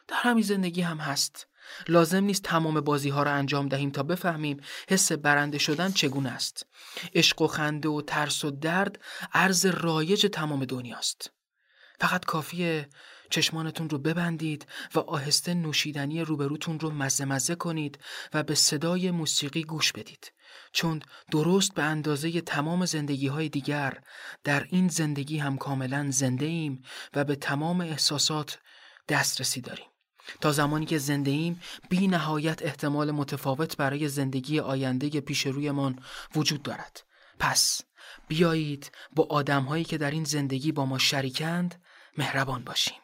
در 0.07 0.17
همین 0.19 0.43
زندگی 0.43 0.81
هم 0.81 0.97
هست. 0.97 1.47
لازم 1.87 2.23
نیست 2.23 2.43
تمام 2.43 2.81
بازی 2.81 3.09
ها 3.09 3.23
را 3.23 3.31
انجام 3.31 3.67
دهیم 3.67 3.91
تا 3.91 4.03
بفهمیم 4.03 4.61
حس 4.89 5.11
برنده 5.11 5.57
شدن 5.57 5.91
چگونه 5.91 6.29
است. 6.29 6.65
عشق 7.15 7.41
و 7.41 7.47
خنده 7.47 7.89
و 7.89 8.01
ترس 8.01 8.45
و 8.45 8.51
درد 8.51 8.99
عرض 9.33 9.65
رایج 9.65 10.27
تمام 10.33 10.65
دنیاست. 10.65 11.31
فقط 11.99 12.25
کافیه 12.25 12.89
چشمانتون 13.29 13.89
رو 13.89 13.97
ببندید 13.97 14.65
و 14.95 14.99
آهسته 14.99 15.53
نوشیدنی 15.53 16.21
روبروتون 16.21 16.79
رو 16.79 16.89
مزه 16.89 17.25
مزه 17.25 17.55
کنید 17.55 17.99
و 18.33 18.43
به 18.43 18.55
صدای 18.55 19.11
موسیقی 19.11 19.63
گوش 19.63 19.91
بدید. 19.91 20.31
چون 20.71 21.01
درست 21.31 21.73
به 21.73 21.83
اندازه 21.83 22.41
تمام 22.41 22.85
زندگی 22.85 23.27
های 23.27 23.49
دیگر 23.49 23.97
در 24.43 24.67
این 24.69 24.87
زندگی 24.87 25.37
هم 25.37 25.57
کاملا 25.57 26.11
زنده 26.11 26.45
ایم 26.45 26.83
و 27.13 27.23
به 27.23 27.35
تمام 27.35 27.81
احساسات 27.81 28.59
دسترسی 29.09 29.61
داریم. 29.61 29.85
تا 30.41 30.51
زمانی 30.51 30.85
که 30.85 30.97
زنده 30.97 31.31
ایم 31.31 31.61
بی 31.89 32.07
نهایت 32.07 32.61
احتمال 32.61 33.11
متفاوت 33.11 33.77
برای 33.77 34.07
زندگی 34.07 34.59
آینده 34.59 35.09
پیش 35.09 35.47
رویمان 35.47 35.99
وجود 36.35 36.63
دارد. 36.63 37.03
پس 37.39 37.81
بیایید 38.27 38.91
با 39.15 39.27
آدم 39.29 39.63
هایی 39.63 39.83
که 39.83 39.97
در 39.97 40.11
این 40.11 40.23
زندگی 40.23 40.71
با 40.71 40.85
ما 40.85 40.97
شریکند 40.97 41.81
مهربان 42.17 42.63
باشیم. 42.63 42.97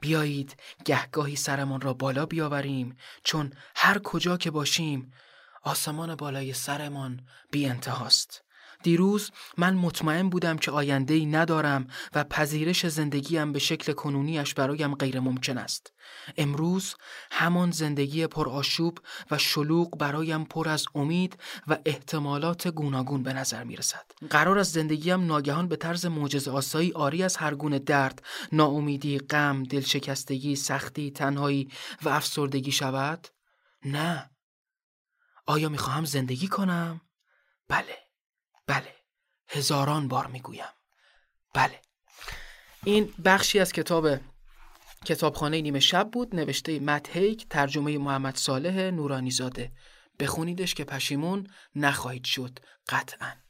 بیایید 0.00 0.56
گهگاهی 0.84 1.36
سرمان 1.36 1.80
را 1.80 1.92
بالا 1.92 2.26
بیاوریم 2.26 2.96
چون 3.24 3.52
هر 3.76 3.98
کجا 3.98 4.36
که 4.36 4.50
باشیم 4.50 5.12
آسمان 5.64 6.14
بالای 6.14 6.52
سرمان 6.52 7.20
بی 7.50 7.66
انتهاست. 7.66 8.44
دیروز 8.82 9.30
من 9.58 9.74
مطمئن 9.74 10.28
بودم 10.28 10.56
که 10.56 10.70
آینده 10.70 11.14
ای 11.14 11.26
ندارم 11.26 11.86
و 12.14 12.24
پذیرش 12.24 12.86
زندگیم 12.86 13.52
به 13.52 13.58
شکل 13.58 13.92
کنونیش 13.92 14.54
برایم 14.54 14.94
غیر 14.94 15.20
ممکن 15.20 15.58
است. 15.58 15.92
امروز 16.36 16.94
همان 17.30 17.70
زندگی 17.70 18.26
پرآشوب 18.26 18.98
و 19.30 19.38
شلوغ 19.38 19.98
برایم 19.98 20.44
پر 20.44 20.68
از 20.68 20.86
امید 20.94 21.36
و 21.66 21.78
احتمالات 21.84 22.68
گوناگون 22.68 23.22
به 23.22 23.32
نظر 23.32 23.64
می 23.64 23.76
رسد. 23.76 24.04
قرار 24.30 24.58
از 24.58 24.72
زندگیم 24.72 25.26
ناگهان 25.26 25.68
به 25.68 25.76
طرز 25.76 26.06
معجزه 26.06 26.50
آسایی 26.50 26.92
آری 26.92 27.22
از 27.22 27.36
هر 27.36 27.54
گونه 27.54 27.78
درد، 27.78 28.22
ناامیدی، 28.52 29.18
غم، 29.18 29.62
دلشکستگی، 29.62 30.56
سختی، 30.56 31.10
تنهایی 31.10 31.68
و 32.02 32.08
افسردگی 32.08 32.72
شود؟ 32.72 33.28
نه. 33.84 34.30
آیا 35.46 35.68
می‌خواهم 35.68 36.04
زندگی 36.04 36.48
کنم؟ 36.48 37.00
بله 37.68 37.98
بله. 38.66 38.94
هزاران 39.48 40.08
بار 40.08 40.26
می‌گویم. 40.26 40.64
بله. 41.54 41.80
این 42.84 43.14
بخشی 43.24 43.58
از 43.58 43.72
کتاب 43.72 44.20
کتابخانه 45.04 45.60
نیمه 45.60 45.80
شب 45.80 46.10
بود 46.10 46.36
نوشته 46.36 46.80
مت 46.80 47.48
ترجمه 47.48 47.98
محمد 47.98 48.36
صالح 48.36 48.90
نورانی 48.90 49.30
زاده 49.30 49.72
بخونیدش 50.18 50.74
که 50.74 50.84
پشیمون 50.84 51.46
نخواهید 51.74 52.24
شد 52.24 52.58
قطعاً. 52.88 53.43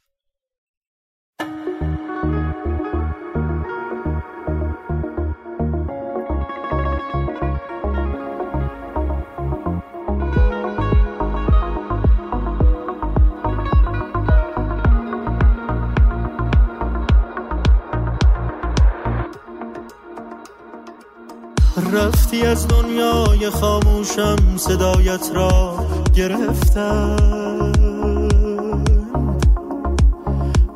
رفتی 21.95 22.43
از 22.43 22.69
دنیای 22.69 23.51
خاموشم 23.51 24.37
صدایت 24.57 25.31
را 25.35 25.87
گرفتم. 26.15 27.73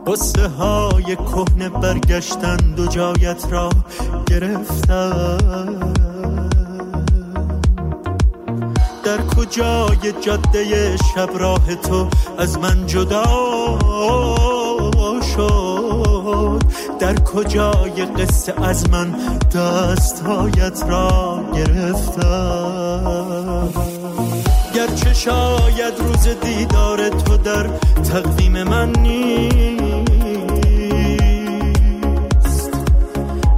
قصه 0.07 0.49
های 0.49 1.17
کهنه 1.17 1.69
برگشتند 1.69 2.81
و 2.81 2.87
جایت 2.87 3.47
را 3.51 3.71
گرفتم. 4.27 5.39
در 9.05 9.19
کجای 9.37 10.13
جاده 10.21 10.97
شب 10.97 11.31
راه 11.39 11.75
تو 11.75 12.09
از 12.39 12.59
من 12.59 12.87
جدا 12.87 13.25
شد؟ 15.37 15.68
در 17.01 17.15
کجای 17.15 18.05
قصه 18.05 18.55
از 18.63 18.91
من 18.91 19.17
دستهایت 19.55 20.83
را 20.89 21.45
گرفتم؟ 21.55 22.99
گرچه 24.75 25.15
شاید 25.15 25.95
روز 25.99 26.29
دیدار 26.43 27.09
تو 27.09 27.37
در 27.37 27.67
تقویم 28.13 28.63
من 28.63 28.93
نیست. 28.93 29.49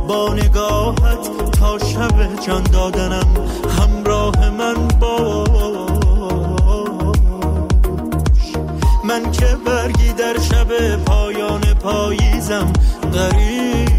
با 0.09 0.35
نگاهت 0.35 1.51
تا 1.53 1.79
شب 1.79 2.37
جان 2.47 2.63
دادنم 2.63 3.27
همراه 3.79 4.51
من 4.51 4.89
با 5.01 5.45
من 9.05 9.33
که 9.33 9.47
برگی 9.67 10.13
در 10.13 10.39
شب 10.39 10.97
پایان 11.05 11.61
پاییزم 11.61 12.73
غریبم 13.13 13.90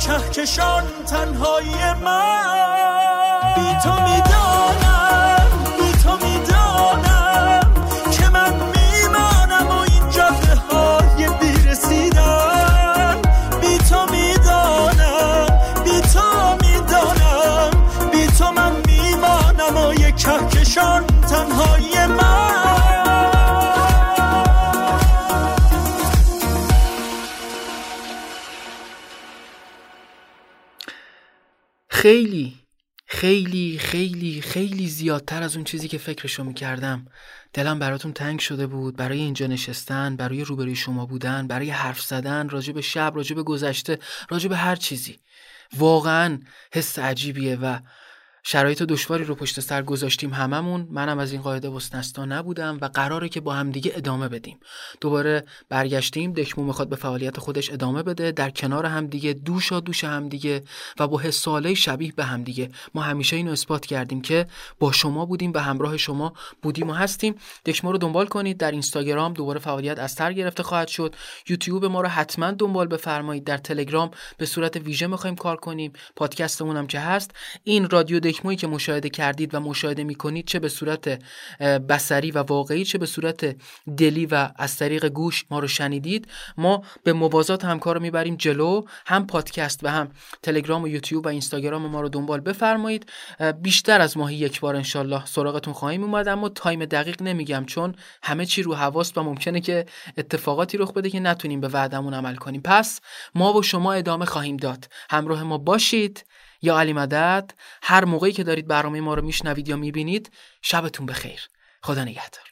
کهکشان 0.00 0.84
تنهایی 1.06 1.94
من. 2.04 3.54
بی 3.56 3.76
تو 3.82 3.92
می‌دانم 4.02 4.89
خیلی 32.00 32.54
خیلی 33.06 33.78
خیلی 33.78 34.40
خیلی 34.40 34.88
زیادتر 34.88 35.42
از 35.42 35.54
اون 35.56 35.64
چیزی 35.64 35.88
که 35.88 35.98
فکرشو 35.98 36.44
می‌کردم. 36.44 37.06
دلم 37.52 37.78
براتون 37.78 38.12
تنگ 38.12 38.40
شده 38.40 38.66
بود. 38.66 38.96
برای 38.96 39.18
اینجا 39.18 39.46
نشستن 39.46 40.16
برای 40.16 40.44
روبروی 40.44 40.74
شما 40.74 41.06
بودن 41.06 41.46
برای 41.46 41.70
حرف 41.70 42.00
زدن 42.00 42.48
راجع 42.48 42.72
به 42.72 42.80
شب 42.80 43.12
راجع 43.14 43.36
به 43.36 43.42
گذشته 43.42 43.98
راجع 44.28 44.48
به 44.48 44.56
هر 44.56 44.76
چیزی. 44.76 45.18
واقعا 45.76 46.40
حس 46.72 46.98
عجیبیه 46.98 47.56
و 47.56 47.78
شرایط 48.42 48.82
دشواری 48.82 49.24
رو 49.24 49.34
پشت 49.34 49.60
سر 49.60 49.82
گذاشتیم 49.82 50.34
هممون. 50.34 50.88
منم 50.90 51.18
از 51.18 51.32
این 51.32 51.42
قاعده 51.42 51.68
مستثنا 51.68 52.24
نبودم 52.24 52.78
و 52.80 52.84
قراره 52.84 53.28
که 53.28 53.40
با 53.40 53.52
همدیگه 53.52 53.92
ادامه 53.94 54.28
بدیم. 54.28 54.58
دوباره 55.00 55.44
برگشتیم 55.68 56.32
دکمو 56.32 56.64
می‌خواد 56.64 56.88
به 56.88 56.96
فعالیت 56.96 57.38
خودش 57.38 57.70
ادامه 57.70 58.02
بده 58.02 58.32
در 58.32 58.50
کنار 58.50 58.86
همدیگه 58.86 59.32
دوشا 59.32 59.80
دوش 59.80 60.04
همدیگه 60.04 60.62
و 60.98 61.08
با 61.08 61.18
حساله 61.18 61.74
شبیه 61.74 62.12
به 62.16 62.24
همدیگه. 62.24 62.70
ما 62.94 63.02
همیشه 63.02 63.36
اینو 63.36 63.52
اثبات 63.52 63.86
کردیم 63.86 64.22
که 64.22 64.46
با 64.78 64.92
شما 64.92 65.26
بودیم 65.26 65.52
به 65.52 65.60
همراه 65.60 65.96
شما 65.96 66.32
بودیم 66.62 66.90
و 66.90 66.92
هستیم. 66.92 67.34
دکمو 67.66 67.92
رو 67.92 67.98
دنبال 67.98 68.26
کنید. 68.26 68.58
در 68.58 68.70
اینستاگرام 68.70 69.32
دوباره 69.32 69.60
فعالیت 69.60 69.98
از 69.98 70.12
سر 70.12 70.32
گرفته 70.32 70.62
خواهد 70.62 70.88
شد. 70.88 71.16
یوتیوب 71.48 71.84
ما 71.84 72.00
رو 72.00 72.08
حتما 72.08 72.50
دنبال 72.50 72.86
بفرمایید. 72.86 73.44
در 73.44 73.56
تلگرام 73.56 74.10
به 74.36 74.46
صورت 74.46 74.76
ویژه 74.76 75.06
می‌خوایم 75.06 75.36
کار 75.36 75.56
کنیم. 75.56 75.92
پادکستمون 76.16 76.76
هم 76.76 76.86
که 76.86 77.00
هست؟ 77.00 77.30
این 77.64 77.90
رادیو 77.90 78.20
دکمویی 78.30 78.56
که 78.56 78.66
مشاهده 78.66 79.08
کردید 79.08 79.54
و 79.54 79.60
مشاهده 79.60 80.04
می‌کنید 80.04 80.46
چه 80.46 80.58
به 80.58 80.68
صورت 80.68 81.22
بصری 81.60 82.30
و 82.30 82.38
واقعی 82.38 82.84
چه 82.84 82.98
به 82.98 83.06
صورت 83.06 83.56
دلی 83.96 84.26
و 84.26 84.48
از 84.56 84.76
طریق 84.76 85.06
گوش 85.06 85.44
ما 85.50 85.58
رو 85.58 85.68
شنیدید. 85.68 86.28
ما 86.58 86.82
به 87.04 87.12
موازات 87.12 87.64
همکار 87.64 87.94
رو 87.94 88.02
می‌بریم 88.02 88.36
جلو 88.36 88.82
هم 89.06 89.26
پادکست 89.26 89.84
و 89.84 89.88
هم 89.88 90.10
تلگرام 90.42 90.82
و 90.82 90.88
یوتیوب 90.88 91.26
و 91.26 91.28
اینستاگرام 91.28 91.86
ما 91.86 92.00
رو 92.00 92.08
دنبال 92.08 92.40
بفرمایید. 92.40 93.06
بیشتر 93.62 94.00
از 94.00 94.16
ماهی 94.16 94.36
یک 94.36 94.60
بار 94.60 94.76
انشالله 94.76 95.26
سراغتون 95.26 95.74
خواهیم 95.74 96.04
اومد 96.04 96.28
اما 96.28 96.48
تایم 96.48 96.84
دقیق 96.84 97.22
نمیگم 97.22 97.64
چون 97.64 97.94
همه 98.22 98.46
چی 98.46 98.62
رو 98.62 98.74
حواست 98.74 99.18
و 99.18 99.22
ممکنه 99.22 99.60
که 99.60 99.86
اتفاقاتی 100.18 100.78
رخ 100.78 100.92
بده 100.92 101.10
که 101.10 101.20
نتونیم 101.20 101.60
به 101.60 101.68
وعدمون 101.68 102.14
عمل 102.14 102.34
کنیم. 102.34 102.60
پس 102.64 103.00
ما 103.34 103.52
و 103.52 103.62
شما 103.62 103.92
ادامه 103.92 104.24
خواهیم 104.24 104.56
داد. 104.56 104.88
همراه 105.10 105.42
ما 105.42 105.58
باشید. 105.58 106.24
یا 106.62 106.78
علی 106.78 106.92
مدد 106.92 107.54
هر 107.82 108.04
موقعی 108.04 108.32
که 108.32 108.44
دارید 108.44 108.66
برنامه 108.66 109.00
ما 109.00 109.14
رو 109.14 109.22
میشنوید 109.22 109.68
یا 109.68 109.76
می‌بینید 109.76 110.30
شبتون 110.62 111.06
بخیر. 111.06 111.48
خدا 111.82 112.04
نگهدار. 112.04 112.44